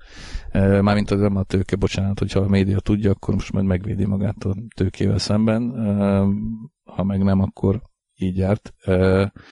[0.81, 4.43] Mármint az nem a tőke, bocsánat, hogyha a média tudja, akkor most majd megvédi magát
[4.43, 5.71] a tőkével szemben.
[6.83, 7.81] Ha meg nem, akkor
[8.15, 8.73] így járt.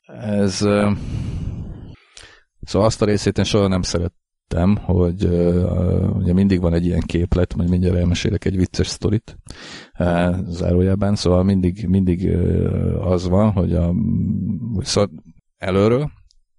[0.06, 0.66] Ez
[2.64, 3.82] Szóval azt a részét én soha nem
[4.52, 9.38] szerettem, hogy uh, ugye mindig van egy ilyen képlet, majd mindjárt elmesélek egy vicces sztorit
[10.00, 13.94] uh, zárójában, szóval mindig, mindig uh, az van, hogy a,
[14.80, 15.10] szóval
[15.58, 16.12] előről,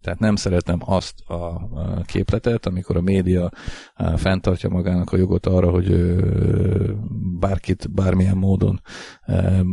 [0.03, 1.69] tehát nem szeretem azt a
[2.05, 3.51] képletet, amikor a média
[4.17, 6.17] fenntartja magának a jogot arra, hogy
[7.41, 8.81] bárkit bármilyen módon,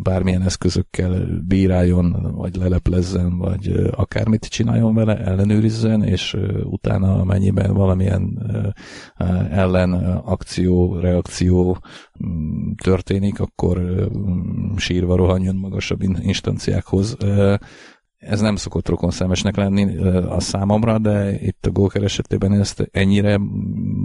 [0.03, 8.51] bármilyen eszközökkel bíráljon, vagy leleplezzen, vagy akármit csináljon vele, ellenőrizzen, és utána mennyiben valamilyen
[9.51, 11.77] ellen akció, reakció
[12.25, 14.07] mm, történik, akkor
[14.75, 17.17] sírva rohanjon magasabb instanciákhoz
[18.19, 23.37] ez nem szokott rokon szemesnek lenni a számomra, de itt a Gólker esetében ezt ennyire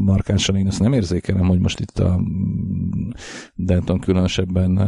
[0.05, 2.21] markánsan én ezt nem érzékelem, hogy most itt a
[3.55, 4.81] Denton különösebben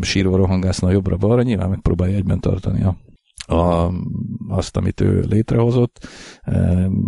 [0.00, 2.96] sírva rohangászna jobbra-balra, nyilván megpróbálja egyben tartani a
[3.50, 3.92] a,
[4.48, 6.08] azt, amit ő létrehozott.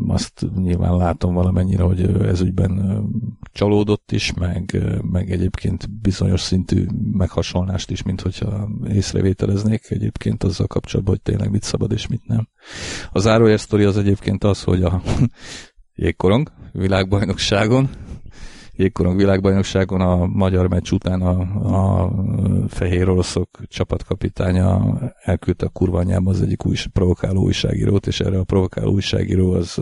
[0.06, 3.04] Azt nyilván látom valamennyire, hogy ez ügyben
[3.52, 11.14] csalódott is, meg, meg egyébként bizonyos szintű meghasonlást is, mint hogyha észrevételeznék egyébként azzal kapcsolatban,
[11.14, 12.48] hogy tényleg mit szabad és mit nem.
[13.10, 15.02] A zárójel sztori az egyébként az, hogy a
[15.94, 17.90] jégkorong világbajnokságon
[18.76, 21.40] jégkorong világbajnokságon a magyar meccs után a,
[22.04, 22.12] a
[22.68, 28.44] fehér oroszok csapatkapitánya elküldte a kurva anyába az egyik új, provokáló újságírót, és erre a
[28.44, 29.80] provokáló újságíró az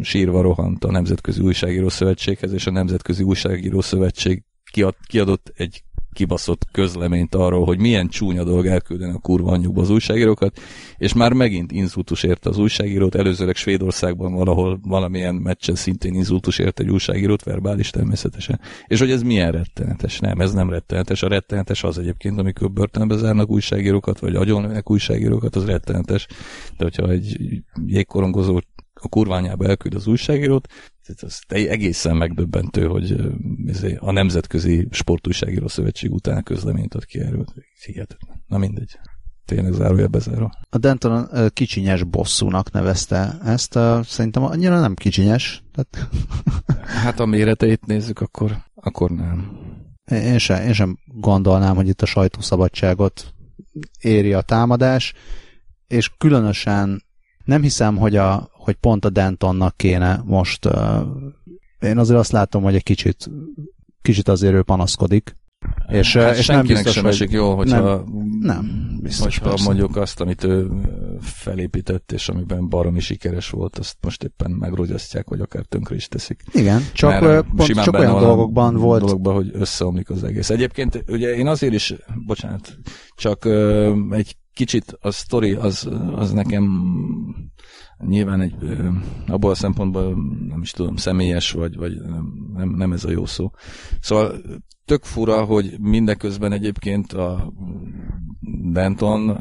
[0.00, 6.66] sírva rohant a Nemzetközi Újságíró Szövetséghez, és a Nemzetközi Újságíró Szövetség kiad, kiadott egy kibaszott
[6.72, 10.60] közleményt arról, hogy milyen csúnya dolog elküldeni a kurva anyjukba az újságírókat,
[10.96, 16.82] és már megint inzultus érte az újságírót, előzőleg Svédországban valahol valamilyen meccsen szintén inzultus érte
[16.82, 18.60] egy újságírót, verbális természetesen.
[18.86, 20.20] És hogy ez milyen rettenetes?
[20.20, 21.22] Nem, ez nem rettenetes.
[21.22, 26.26] A rettenetes az egyébként, amikor börtönbe zárnak újságírókat, vagy agyonlőnek újságírókat, az rettenetes.
[26.76, 27.36] De hogyha egy
[27.86, 28.60] jégkorongozó
[28.94, 30.68] a kurványába elküld az újságírót,
[31.06, 33.16] ez egészen megdöbbentő, hogy
[33.98, 37.44] a Nemzetközi Sportújságíró Szövetség után közleményt ad ki erről.
[37.84, 38.42] Hihetetlen.
[38.46, 38.98] Na mindegy.
[39.44, 40.50] Tényleg zárója bezárva.
[40.70, 43.78] A Denton kicsinyes bosszúnak nevezte ezt.
[44.02, 45.62] Szerintem annyira nem kicsinyes.
[45.72, 46.10] Tehát...
[47.04, 49.58] hát a méreteit nézzük, akkor, akkor nem.
[50.10, 53.34] Én sem, én sem gondolnám, hogy itt a sajtószabadságot
[54.00, 55.12] éri a támadás,
[55.86, 57.02] és különösen
[57.44, 60.68] nem hiszem, hogy, a, hogy pont a Dentonnak kéne most,
[61.80, 63.30] én azért azt látom, hogy egy kicsit,
[64.02, 65.36] kicsit azért ő panaszkodik.
[65.88, 68.04] És, hát és nem biztos, sem esik jó, hogyha nem,
[68.40, 70.70] nem biztos, hogyha mondjuk azt, amit ő
[71.20, 76.42] felépített, és amiben baromi sikeres volt, azt most éppen megrogyasztják, vagy akár tönkre is teszik.
[76.52, 79.00] Igen, csak, Mert pont, csak olyan dolgokban volt.
[79.00, 80.50] Dologban, hogy összeomlik az egész.
[80.50, 81.94] Egyébként ugye én azért is,
[82.26, 82.78] bocsánat,
[83.16, 83.44] csak
[84.10, 86.64] egy kicsit a sztori az, az nekem
[88.06, 88.54] nyilván egy,
[89.26, 90.14] abból a szempontból
[90.48, 91.92] nem is tudom, személyes, vagy, vagy
[92.54, 93.50] nem, nem ez a jó szó.
[94.00, 94.40] Szóval
[94.84, 97.52] tök fura, hogy mindeközben egyébként a
[98.72, 99.38] Denton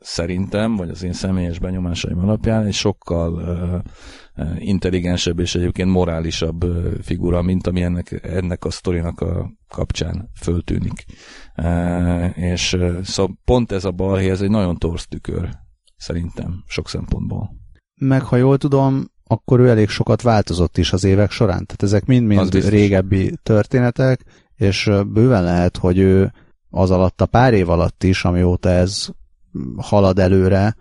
[0.00, 3.82] szerintem, vagy az én személyes benyomásaim alapján egy sokkal
[4.58, 6.64] intelligensebb és egyébként morálisabb
[7.02, 11.04] figura, mint ami ennek, ennek a sztorinak a kapcsán föltűnik.
[12.34, 15.48] És szóval pont ez a balhé, ez egy nagyon torz tükör,
[15.96, 17.64] szerintem, sok szempontból.
[18.00, 21.66] Meg ha jól tudom, akkor ő elég sokat változott is az évek során.
[21.66, 24.24] Tehát ezek mind-mind régebbi történetek,
[24.56, 26.32] és bőven lehet, hogy ő
[26.70, 29.08] az alatt a pár év alatt is, amióta ez
[29.76, 30.76] halad előre,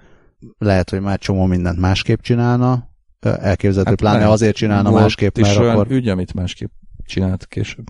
[0.58, 4.30] lehet, hogy már csomó mindent másképp csinálna, elképzelhető, hát pláne nem.
[4.30, 5.92] azért csinálna másképp, mert olyan akkor...
[5.92, 6.72] ügy, amit másképp
[7.06, 7.86] csinált később.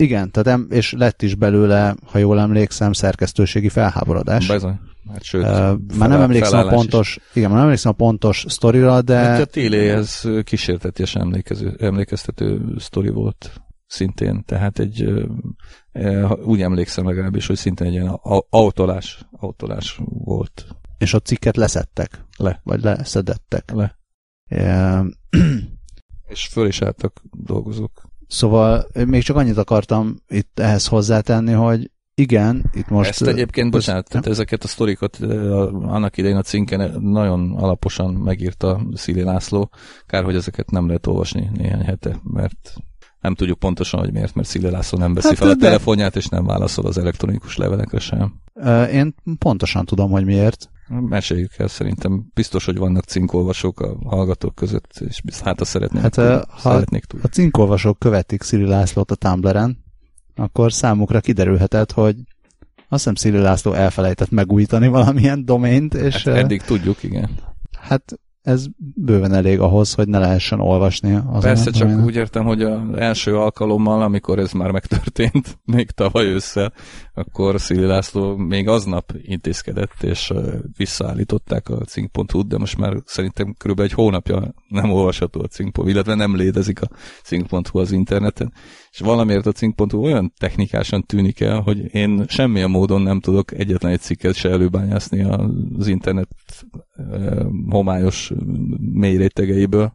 [0.00, 4.46] Igen, tehát és lett is belőle, ha jól emlékszem, szerkesztőségi felháborodás.
[4.46, 4.78] Bizony.
[5.12, 7.22] Hát sőt, uh, már nem emlékszem a pontos, is.
[7.34, 9.16] igen, már nem emlékszem a pontos sztorira, de...
[9.16, 15.08] Hát a Téléhez kísérteties emlékező, emlékeztető sztori volt szintén, tehát egy,
[16.44, 18.18] úgy emlékszem legalábbis, hogy szintén egy ilyen
[18.50, 20.66] autolás, autolás volt.
[20.98, 22.24] És a cikket leszettek?
[22.36, 22.60] Le.
[22.64, 23.72] Vagy leszedettek?
[23.72, 23.98] Le.
[26.28, 28.09] és föl is álltak dolgozók.
[28.30, 33.08] Szóval még csak annyit akartam itt ehhez hozzátenni, hogy igen, itt most...
[33.08, 35.16] Ezt egyébként, bocsánat, tehát ezeket a sztorikat
[35.72, 39.70] annak idején a cinken nagyon alaposan megírta Szili László,
[40.06, 42.74] kár, hogy ezeket nem lehet olvasni néhány hete, mert
[43.20, 45.64] nem tudjuk pontosan, hogy miért, mert Szili László nem veszi hát, fel a de...
[45.64, 48.34] telefonját, és nem válaszol az elektronikus levelekre sem.
[48.92, 50.70] Én pontosan tudom, hogy miért.
[50.90, 56.12] Meséljük el, szerintem biztos, hogy vannak cinkolvasók a hallgatók között, és hát azt szeretnék, hát,
[56.12, 57.26] tudni, ha szeretnék tudni.
[57.26, 59.84] a cinkolvasók követik Szili Lászlót a Tumblr-en,
[60.34, 62.16] akkor számukra kiderülhetett, hogy
[62.88, 66.24] azt hiszem Szili László elfelejtett megújítani valamilyen domaint, és...
[66.24, 67.30] Hát eddig tudjuk, igen.
[67.80, 68.20] Hát
[68.50, 71.18] ez bőven elég ahhoz, hogy ne lehessen olvasni.
[71.30, 72.04] Az Persze, csak olyan.
[72.04, 76.72] úgy értem, hogy az első alkalommal, amikor ez már megtörtént, még tavaly ősszel,
[77.14, 80.32] akkor Szili László még aznap intézkedett, és
[80.76, 83.80] visszaállították a cink.hu-t, de most már szerintem kb.
[83.80, 86.88] egy hónapja nem olvasható a cink.hu, illetve nem létezik a
[87.22, 88.52] cink.hu az interneten,
[88.90, 93.92] és valamiért a cink.hu olyan technikásan tűnik el, hogy én semmilyen módon nem tudok egyetlen
[93.92, 95.22] egy cikket se előbányászni
[95.78, 96.28] az internet
[97.68, 98.32] homályos
[98.92, 99.92] mély rétegeiből,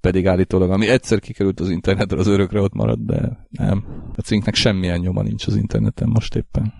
[0.00, 3.84] pedig állítólag, ami egyszer kikerült az internetre, az örökre ott marad, de nem.
[4.16, 6.72] A cinknek semmilyen nyoma nincs az interneten most éppen.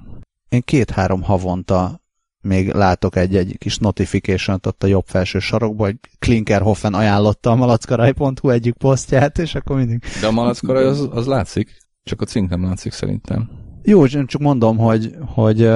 [0.49, 2.01] Én két-három havonta
[2.41, 8.51] még látok egy-egy kis notification ott a jobb felső sarokban, hogy Klinkerhoffen ajánlotta a malackaraj.hu
[8.51, 10.03] egyik posztját, és akkor mindig...
[10.21, 13.51] De a malackaraj az, az látszik, csak a cink nem látszik szerintem.
[13.83, 15.69] Jó, csak mondom, hogy, hogy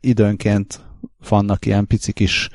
[0.00, 0.80] időnként
[1.28, 2.48] vannak ilyen pici kis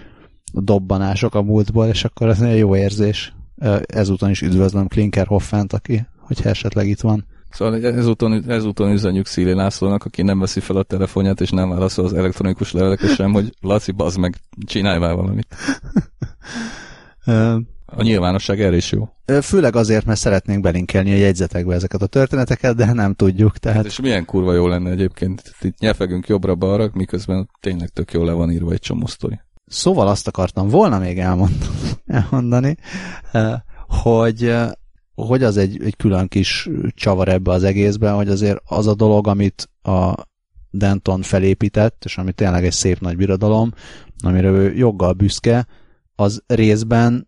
[0.54, 3.34] dobbanások a múltból, és akkor ez egy jó érzés.
[3.82, 7.26] Ezúton is üdvözlöm Klinkerhoffent, aki, hogyha esetleg itt van.
[7.50, 12.06] Szóval ezúton, ezúton üzenjük Szíli Lászlónak, aki nem veszi fel a telefonját, és nem válaszol
[12.06, 14.36] az elektronikus levelekre sem, hogy Laci, bazd meg,
[14.66, 15.56] csinálj már valamit.
[17.94, 19.10] A nyilvánosság erre is jó.
[19.42, 23.58] Főleg azért, mert szeretnénk belinkelni a jegyzetekbe ezeket a történeteket, de nem tudjuk.
[23.58, 23.86] Tehát...
[23.86, 25.56] És milyen kurva jó lenne egyébként.
[25.62, 29.40] Itt nyefegünk jobbra-balra, miközben tényleg tök jól le van írva egy csomó sztori.
[29.72, 31.20] Szóval azt akartam volna még
[32.06, 32.78] elmondani,
[33.88, 34.56] hogy
[35.16, 39.28] hogy az egy, egy külön kis csavar ebbe az egészben, hogy azért az a dolog,
[39.28, 40.14] amit a
[40.70, 43.74] Denton felépített, és ami tényleg egy szép nagy birodalom,
[44.24, 45.68] amire ő joggal büszke,
[46.16, 47.28] az részben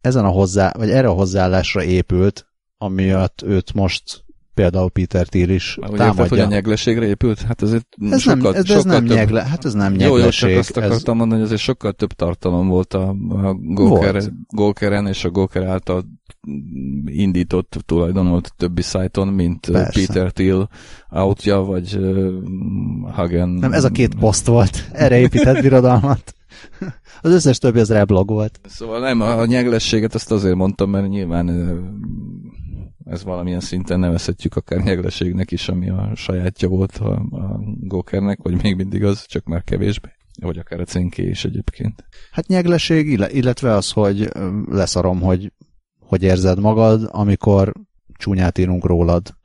[0.00, 2.46] ezen a hozzá, vagy erre a hozzáállásra épült,
[2.78, 4.24] amiatt őt most
[4.58, 6.22] például Peter Thiel is Már támadja.
[6.22, 7.40] Érted, hogy a nyegleségre épült?
[7.40, 9.16] Hát ezért ez sokkal, nem, ez, sokkal ez nem több...
[9.16, 10.16] nyegle, hát ez nem nyegleség.
[10.16, 11.18] Jó, jó, csak azt akartam ez...
[11.18, 16.04] mondani, hogy azért sokkal több tartalom volt a, a Gawker, Gawkeren és a Gawker által
[17.04, 20.06] indított, tulajdonolt többi szájton, mint Persze.
[20.06, 20.68] Peter Thiel
[21.10, 22.32] outja, vagy uh,
[23.12, 23.48] Hagen.
[23.48, 24.88] Nem, ez a két poszt volt.
[24.92, 26.34] Erre épített birodalmat.
[27.20, 28.60] Az összes többi az reblog volt.
[28.64, 31.48] Szóval nem, a nyeglességet azt azért mondtam, mert nyilván
[33.10, 38.62] ez valamilyen szinten nevezhetjük akár nyeglességnek is, ami a sajátja volt a, a Gokernek, vagy
[38.62, 40.08] még mindig az, csak már kevésbé.
[40.40, 42.04] Vagy akár a cinké is egyébként.
[42.30, 44.28] Hát nyegleség, illetve az, hogy
[44.70, 45.52] leszarom, hogy
[46.00, 47.72] hogy érzed magad, amikor
[48.16, 49.36] csúnyát írunk rólad.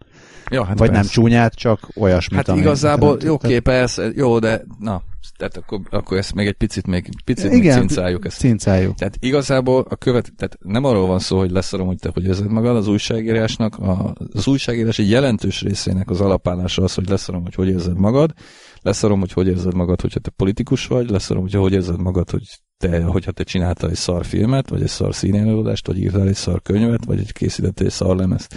[0.52, 1.02] Ja, hát Vagy persze.
[1.02, 5.02] nem csúnyát, csak olyasmit, Hát igazából, jó, oké, persze, jó, de na,
[5.38, 8.38] tehát akkor, akkor ezt még egy picit még picit Igen, még cincáljuk ezt.
[8.38, 8.95] Cincáljuk.
[8.95, 12.51] Tehát igazából a követ, tehát nem arról van szó, hogy leszarom, hogy te hogy érzed
[12.51, 17.55] magad, az újságírásnak, a, az újságírás egy jelentős részének az alapállása az, hogy leszarom, hogy
[17.55, 18.33] hogy érzed magad,
[18.81, 22.43] leszarom, hogy hogy érzed magad, hogyha te politikus vagy, leszarom, hogy hogy érzed magad, hogy
[22.89, 26.62] te, hogyha te csináltál egy szar filmet, vagy egy szar színjelölőadást, vagy írtál egy szar
[26.62, 28.56] könyvet, vagy egy készítettél egy szar lemezt.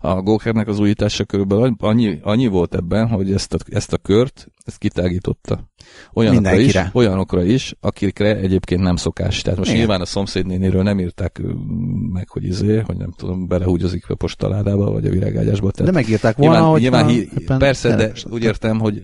[0.00, 4.48] A Gókernek az újítása körülbelül annyi, annyi volt ebben, hogy ezt a, ezt a kört,
[4.64, 5.70] ezt kitágította.
[6.12, 9.42] Olyanokra is, olyanokra is, akikre egyébként nem szokás.
[9.42, 9.82] Tehát most Igen.
[9.82, 11.40] nyilván a szomszédnénéről nem írták
[12.12, 15.70] meg, hogy izé, hogy nem tudom, belehúgyozik a postaládába, vagy a virágágyásba.
[15.70, 19.02] Tehát de megírták volna, nyilván, hogy nyilván hí, Persze, de úgy értem, hogy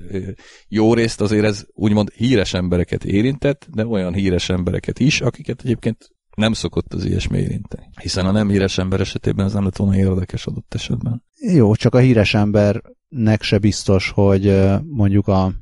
[0.69, 4.62] jó részt azért ez úgymond híres embereket érintett, de olyan híres embereket
[4.99, 7.89] is, akiket egyébként nem szokott az ilyesmi érinteni.
[8.01, 11.23] Hiszen a nem híres ember esetében ez nem lett volna érdekes adott esetben.
[11.55, 15.53] Jó, csak a híres embernek se biztos, hogy mondjuk a,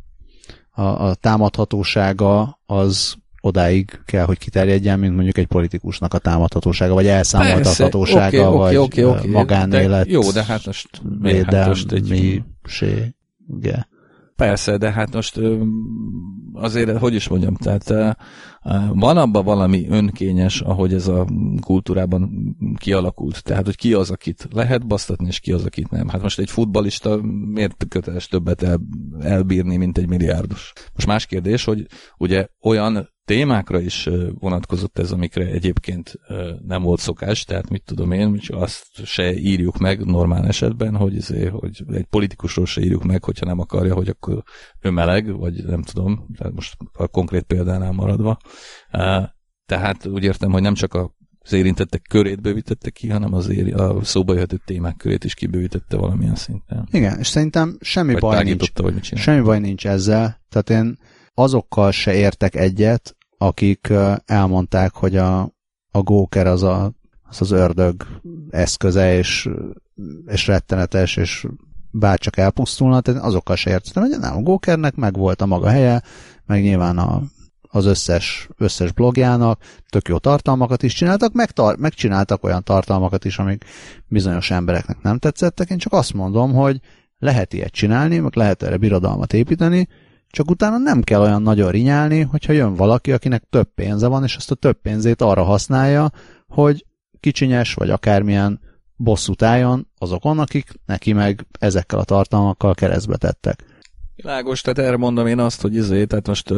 [0.71, 7.07] a, a támadhatósága az odáig kell, hogy kiterjedjen, mint mondjuk egy politikusnak a támadhatósága, vagy
[7.07, 9.31] elszámoltathatósága, Persze, okay, vagy okay, okay, okay.
[9.31, 10.07] magánélet.
[10.07, 11.03] De, jó, de hát most,
[11.47, 12.43] hát most egy...
[14.37, 15.41] Persze, de hát most
[16.53, 18.17] azért, hogy is mondjam, tehát
[18.93, 21.27] van abban valami önkényes, ahogy ez a
[21.61, 23.43] kultúrában kialakult.
[23.43, 26.09] Tehát, hogy ki az, akit lehet basztatni, és ki az, akit nem.
[26.09, 27.21] Hát most egy futbalista
[27.53, 28.81] miért köteles többet el,
[29.21, 30.73] elbírni, mint egy milliárdos?
[30.95, 31.87] Most más kérdés, hogy
[32.19, 36.15] ugye olyan témákra is vonatkozott ez, amikre egyébként
[36.67, 41.17] nem volt szokás, tehát mit tudom én, hogy azt se írjuk meg normál esetben, hogy,
[41.17, 44.43] azért, hogy egy politikusról se írjuk meg, hogyha nem akarja, hogy akkor
[44.81, 48.39] ő meleg, vagy nem tudom, tehát most a konkrét példánál maradva.
[49.67, 53.73] Tehát úgy értem, hogy nem csak a az érintettek körét bővítette ki, hanem az éri,
[53.73, 56.89] a szóba jöhető témák körét is kibővítette valamilyen szinten.
[56.91, 58.73] Igen, és szerintem semmi vagy baj nincs.
[58.75, 60.41] Vagy semmi baj nincs ezzel.
[60.49, 60.99] Tehát én
[61.35, 63.93] azokkal se értek egyet, akik
[64.25, 65.41] elmondták, hogy a,
[65.91, 68.07] a góker az, a, az az ördög
[68.51, 69.49] eszköze, és,
[70.27, 71.47] és rettenetes, és
[71.91, 76.03] bárcsak elpusztulna, tehát azokkal se értettem, hogy nem, a gókernek meg volt a maga helye,
[76.47, 77.23] meg nyilván a,
[77.71, 83.65] az összes, összes blogjának, tök jó tartalmakat is csináltak, meg megcsináltak olyan tartalmakat is, amik
[84.09, 85.71] bizonyos embereknek nem tetszettek.
[85.71, 86.81] Én csak azt mondom, hogy
[87.19, 89.89] lehet ilyet csinálni, meg lehet erre birodalmat építeni,
[90.29, 94.37] csak utána nem kell olyan nagyon rinyálni, hogyha jön valaki, akinek több pénze van, és
[94.37, 96.11] azt a több pénzét arra használja,
[96.49, 96.87] hogy
[97.21, 98.61] kicsinyes, vagy akármilyen
[98.97, 103.65] bosszút álljon azokon, akik neki meg ezekkel a tartalmakkal keresztbe tettek.
[104.23, 106.53] Világos, tehát erre mondom én azt, hogy izé, tehát most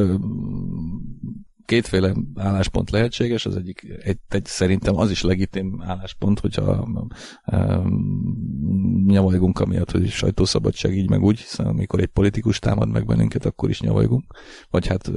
[1.64, 6.88] kétféle álláspont lehetséges, az egyik, egy, egy, szerintem az is legitim álláspont, hogyha
[7.52, 13.44] um, nyavajgunk amiatt, hogy sajtószabadság így meg úgy, hiszen amikor egy politikus támad meg bennünket,
[13.44, 14.24] akkor is nyavajgunk.
[14.70, 15.08] Vagy hát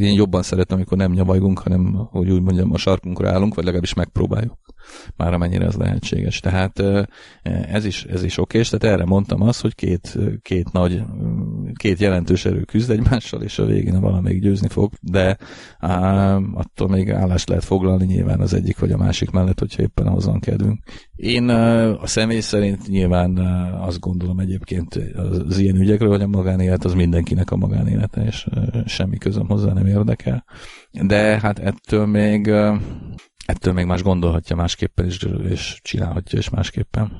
[0.00, 3.94] én jobban szeretem, amikor nem nyavajgunk, hanem, hogy úgy mondjam, a sarkunkra állunk, vagy legalábbis
[3.94, 4.58] megpróbáljuk.
[5.16, 6.40] Már amennyire ez lehetséges.
[6.40, 6.82] Tehát
[7.42, 11.02] ez is, ez is okés, tehát erre mondtam azt, hogy két, két nagy,
[11.76, 15.36] két jelentős erő küzd egymással, és a végén valamelyik győzni fog, de
[16.54, 20.24] attól még állást lehet foglalni nyilván az egyik vagy a másik mellett, hogyha éppen ahhoz
[20.24, 20.82] van kedvünk.
[21.16, 23.36] Én a személy szerint nyilván
[23.80, 24.94] azt gondolom egyébként
[25.48, 28.46] az ilyen ügyekről, hogy a magánélet az mindenkinek a magánélete, és
[28.86, 30.44] semmi közöm hozzá nem érdekel.
[30.90, 32.52] De hát ettől még
[33.46, 37.12] ettől még más gondolhatja másképpen, és, és csinálhatja is másképpen.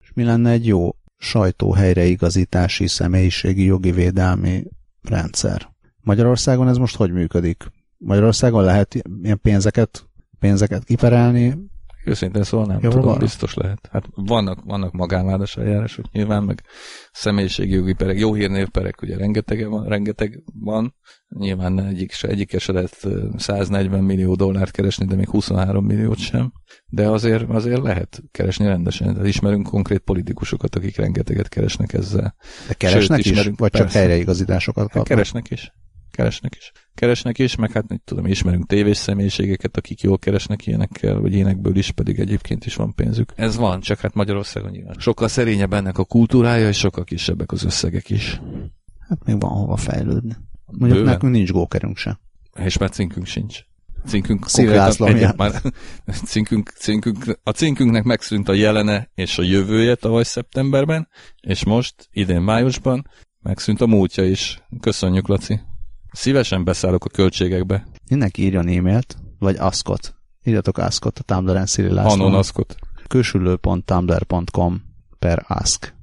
[0.00, 4.64] És mi lenne egy jó sajtóhelyreigazítási személyiségi jogi védelmi
[5.02, 5.68] rendszer?
[6.00, 7.64] Magyarországon ez most hogy működik?
[7.98, 10.08] Magyarországon lehet ilyen pénzeket,
[10.38, 11.58] pénzeket kiperelni
[12.04, 13.18] Őszintén szóval nem Jobbra tudom, balra?
[13.20, 13.88] biztos lehet.
[13.92, 16.62] Hát vannak, vannak magánvádas eljárások nyilván, meg
[17.12, 20.94] személyiségi jogi perek, jó hírnévperek, ugye rengeteg van, rengeteg van.
[21.28, 26.18] Nyilván egyik, se, egyik se lehet ö, 140 millió dollárt keresni, de még 23 milliót
[26.18, 26.52] sem.
[26.86, 29.12] De azért, azért lehet keresni rendesen.
[29.12, 32.34] Tehát ismerünk konkrét politikusokat, akik rengeteget keresnek ezzel.
[32.68, 33.50] De keresnek Sőt, is?
[33.56, 33.98] Vagy csak persze.
[33.98, 35.08] helyreigazításokat Hát kapnak?
[35.08, 35.72] keresnek is.
[36.10, 36.72] Keresnek is.
[36.98, 41.76] Keresnek is, meg hát mit tudom, ismerünk tévés személyiségeket, akik jól keresnek ilyenekkel, vagy énekből
[41.76, 43.32] is, pedig egyébként is van pénzük.
[43.36, 44.96] Ez van, csak hát Magyarországon nyilván.
[44.98, 48.40] Sokkal szerényebb ennek a kultúrája, és sokkal kisebbek az összegek is.
[49.08, 50.36] Hát még van hova fejlődni.
[50.66, 51.12] Mondjuk Bőven.
[51.12, 52.20] nekünk nincs gókerünk se.
[52.54, 53.60] És már cinkünk sincs.
[54.06, 54.46] Cinkünk
[54.96, 55.62] egyet már,
[56.30, 61.08] cinkünk, cinkünk, a cinkünknek megszűnt a jelene és a jövője tavaly szeptemberben,
[61.40, 63.06] és most, idén májusban,
[63.42, 64.62] megszűnt a múltja is.
[64.80, 65.60] Köszönjük, Laci.
[66.12, 67.86] Szívesen beszállok a költségekbe.
[68.10, 70.14] Mindenki írjon e-mailt, vagy askot.
[70.44, 72.20] Írjatok askot a Tumblr-en Szili Lászlónak.
[72.26, 72.74] Anonaszkot.
[73.06, 74.82] Kösülő.tumblr.com
[75.18, 75.94] per ask.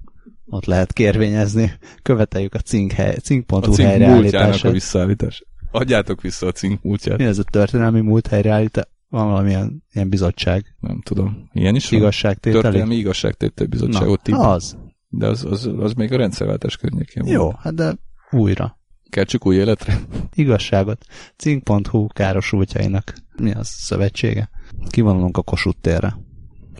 [0.45, 1.71] Ott lehet kérvényezni.
[2.01, 4.71] Követeljük a cink hely, cink.hu A cink múltjának a helyreállítását.
[4.71, 5.43] visszaállítás.
[5.71, 7.17] Adjátok vissza a cink múltját.
[7.17, 8.85] Mi ez a történelmi múlt helyreállítás?
[9.09, 11.49] Van valamilyen ilyen bizottság, Nem tudom.
[11.53, 11.99] Ilyen is van?
[11.99, 12.61] igazságtételi?
[12.61, 14.77] Történelmi igazságtétel bizottságot Na, Na, az.
[15.07, 17.55] De az, az, az, még a rendszerváltás környékén Jó, volt.
[17.59, 17.95] hát de
[18.31, 18.79] újra.
[19.15, 19.99] Kertsük új életre?
[20.33, 21.05] Igazságot.
[21.35, 23.13] Cink.hu káros útjainak.
[23.35, 24.49] Mi az szövetsége?
[24.89, 26.17] Kivonulunk a Kossuth térre.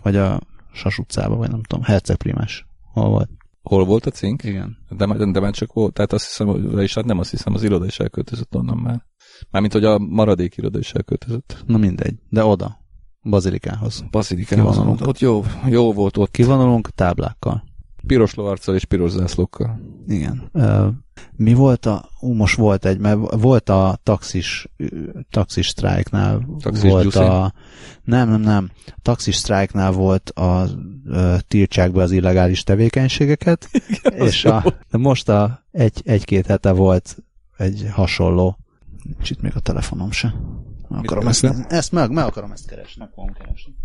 [0.01, 0.39] Vagy a
[0.73, 1.83] Sas utcába, vagy nem tudom.
[1.83, 2.65] Herceg Primás.
[2.93, 3.29] Hol volt?
[3.61, 4.43] Hol volt a cink?
[4.43, 4.77] Igen.
[4.89, 7.85] De, de már csak volt, tehát azt hiszem, és hát nem azt hiszem, az iroda
[7.85, 9.05] is elköltözött onnan már.
[9.49, 11.63] Mármint, hogy a maradék iroda is elköltözött.
[11.65, 12.15] Na mindegy.
[12.29, 12.77] De oda.
[13.23, 14.03] Bazilikához.
[14.11, 14.71] Bazilikához.
[14.71, 15.07] Kivonulunk.
[15.07, 16.31] Ott jó, jó volt ott.
[16.31, 17.63] Kivonulunk táblákkal.
[18.07, 19.79] Piros lovarccal és piros zászlókkal.
[20.07, 20.51] Igen.
[21.35, 22.09] Mi volt a...
[22.19, 24.67] Ú, most volt egy, mert volt a taxis,
[25.29, 27.19] taxis sztrájknál Taxis volt Gyuszi?
[27.19, 27.53] a...
[28.03, 28.71] Nem, nem, nem.
[28.87, 30.65] A taxis sztrájknál volt a
[31.05, 33.69] ö, tiltsák be az illegális tevékenységeket,
[34.27, 37.17] és a, de most a, egy, egy-két hete volt
[37.57, 38.57] egy hasonló.
[39.03, 40.33] Nincs itt még a telefonom se.
[40.87, 41.65] Meg akarom ezt, keresel?
[41.67, 43.01] ezt meg, meg akarom ezt keresni.
[43.01, 43.75] Meg fogom keresni.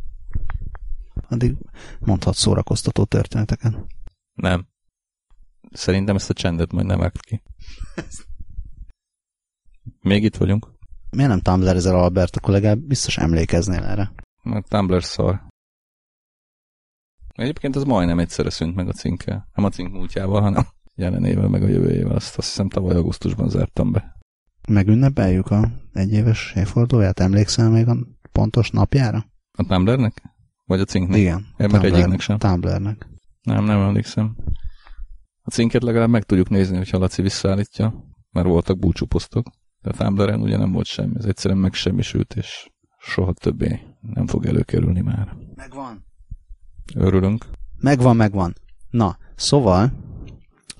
[1.29, 1.55] Addig
[1.99, 3.75] mondhat szórakoztató történeteket.
[4.35, 4.70] Nem.
[5.71, 7.43] Szerintem ezt a csendet majd nem vágd ki.
[10.01, 10.69] Még itt vagyunk.
[11.11, 14.13] Miért nem Tumblr-ezel Albert, akkor legalább biztos emlékeznél erre.
[14.43, 15.49] Mert Tumblr szar.
[17.35, 19.49] Egyébként az majdnem egyszerre szűnt meg a cinkkel.
[19.55, 22.15] Nem a cink múltjával, hanem jelenével, meg a jövőjével.
[22.15, 24.17] Azt, azt hiszem tavaly augusztusban zártam be.
[24.69, 27.21] Megünnepeljük a egyéves évfordulóját?
[27.21, 27.97] Emlékszel még a
[28.33, 29.25] pontos napjára?
[29.59, 30.23] A Tumblrnek?
[30.65, 31.19] Vagy a cinknek?
[31.19, 31.47] Igen.
[31.57, 32.39] Már egyiknek sem.
[32.39, 33.09] Tumblrnek.
[33.43, 34.37] Nem, nem emlékszem.
[35.51, 39.47] A cinket legalább meg tudjuk nézni, hogyha Laci visszaállítja, mert voltak búcsúposztok.
[39.83, 44.47] De a Tumblr-en ugye nem volt semmi, ez egyszerűen megsemmisült, és soha többé nem fog
[44.47, 45.37] előkerülni már.
[45.55, 46.05] Megvan.
[46.95, 47.47] Örülünk.
[47.81, 48.55] Megvan, megvan.
[48.91, 49.93] Na, szóval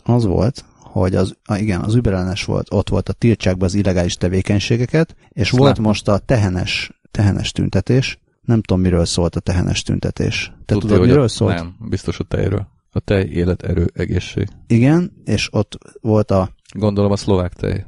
[0.05, 4.15] az volt, hogy az, igen, az überellenes volt, ott volt a tiltsák be az illegális
[4.15, 5.85] tevékenységeket, és Ezt volt láttam.
[5.85, 8.19] most a tehenes, tehenes tüntetés.
[8.41, 10.53] Nem tudom, miről szólt a tehenes tüntetés.
[10.65, 11.55] Te Tudja, tudod, miről szólt?
[11.55, 12.79] Nem, biztos a tejről.
[12.93, 14.49] A tej, élet, erő, egészség.
[14.67, 17.85] Igen, és ott volt a Gondolom a szlovák tej.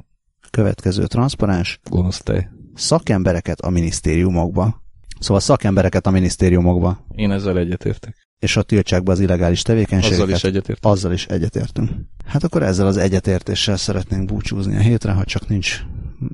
[0.49, 2.49] következő transzparens, Gonosz tej.
[2.73, 4.81] szakembereket a minisztériumokba.
[5.19, 8.27] Szóval szakembereket a minisztériumokba, Én ezzel egyetértek.
[8.39, 10.21] és a tiltsák be az illegális tevékenységeket.
[10.23, 10.91] Azzal is egyetértek.
[10.91, 11.89] Azzal is egyetértünk.
[12.25, 15.81] Hát akkor ezzel az egyetértéssel szeretnénk búcsúzni a hétre, ha csak nincs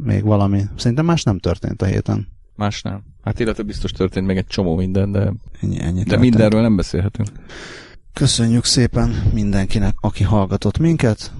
[0.03, 0.61] még valami.
[0.75, 2.27] Szerintem más nem történt a héten.
[2.55, 3.03] Más nem.
[3.23, 6.19] Hát illetve biztos történt még egy csomó minden, de, Ennyi, ennyi de történt.
[6.21, 7.27] mindenről nem beszélhetünk.
[8.19, 11.31] Köszönjük szépen mindenkinek, aki hallgatott minket.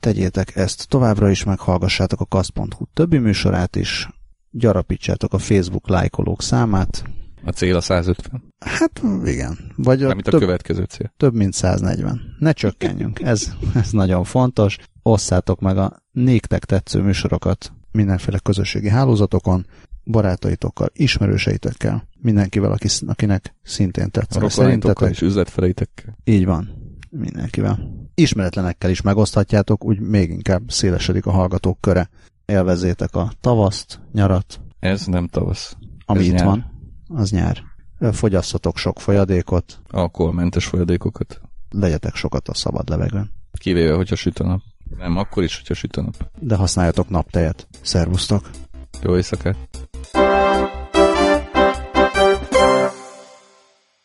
[0.00, 4.08] Tegyétek ezt továbbra is, meghallgassátok a kasz.hu többi műsorát is,
[4.50, 7.04] gyarapítsátok a Facebook lájkolók számát.
[7.44, 8.42] A cél a 150.
[8.58, 11.12] Hát igen, vagy a Mármint a több, következő cél.
[11.16, 12.20] több mint 140.
[12.38, 14.76] Ne csökkenjünk, ez, ez nagyon fontos.
[15.02, 19.66] Osszátok meg a néktek tetsző műsorokat mindenféle közösségi hálózatokon,
[20.04, 24.48] barátaitokkal, ismerőseitekkel, mindenkivel, aki, akinek szintén tetszik.
[24.50, 26.16] Szerintetek és üzletfeleitekkel.
[26.24, 26.68] így van,
[27.10, 27.78] mindenkivel.
[28.14, 32.10] Ismeretlenekkel is megoszthatjátok, úgy még inkább szélesedik a hallgatók köre.
[32.46, 35.76] Élvezzétek a tavaszt, nyarat, Ez nem tavasz.
[36.04, 36.44] ami Ez itt nyár.
[36.44, 36.64] van,
[37.08, 37.62] az nyár.
[38.12, 41.40] Fogyasszatok sok folyadékot, Alkoholmentes folyadékokat.
[41.70, 43.30] legyetek sokat a szabad levegőn.
[43.58, 44.60] Kivéve, hogyha süt a nap.
[44.98, 46.14] Nem, akkor is, hogyha süt a nap.
[46.38, 47.66] De használjatok naptejet.
[47.82, 48.50] Szervusztok!
[49.02, 49.88] Jó éjszakát!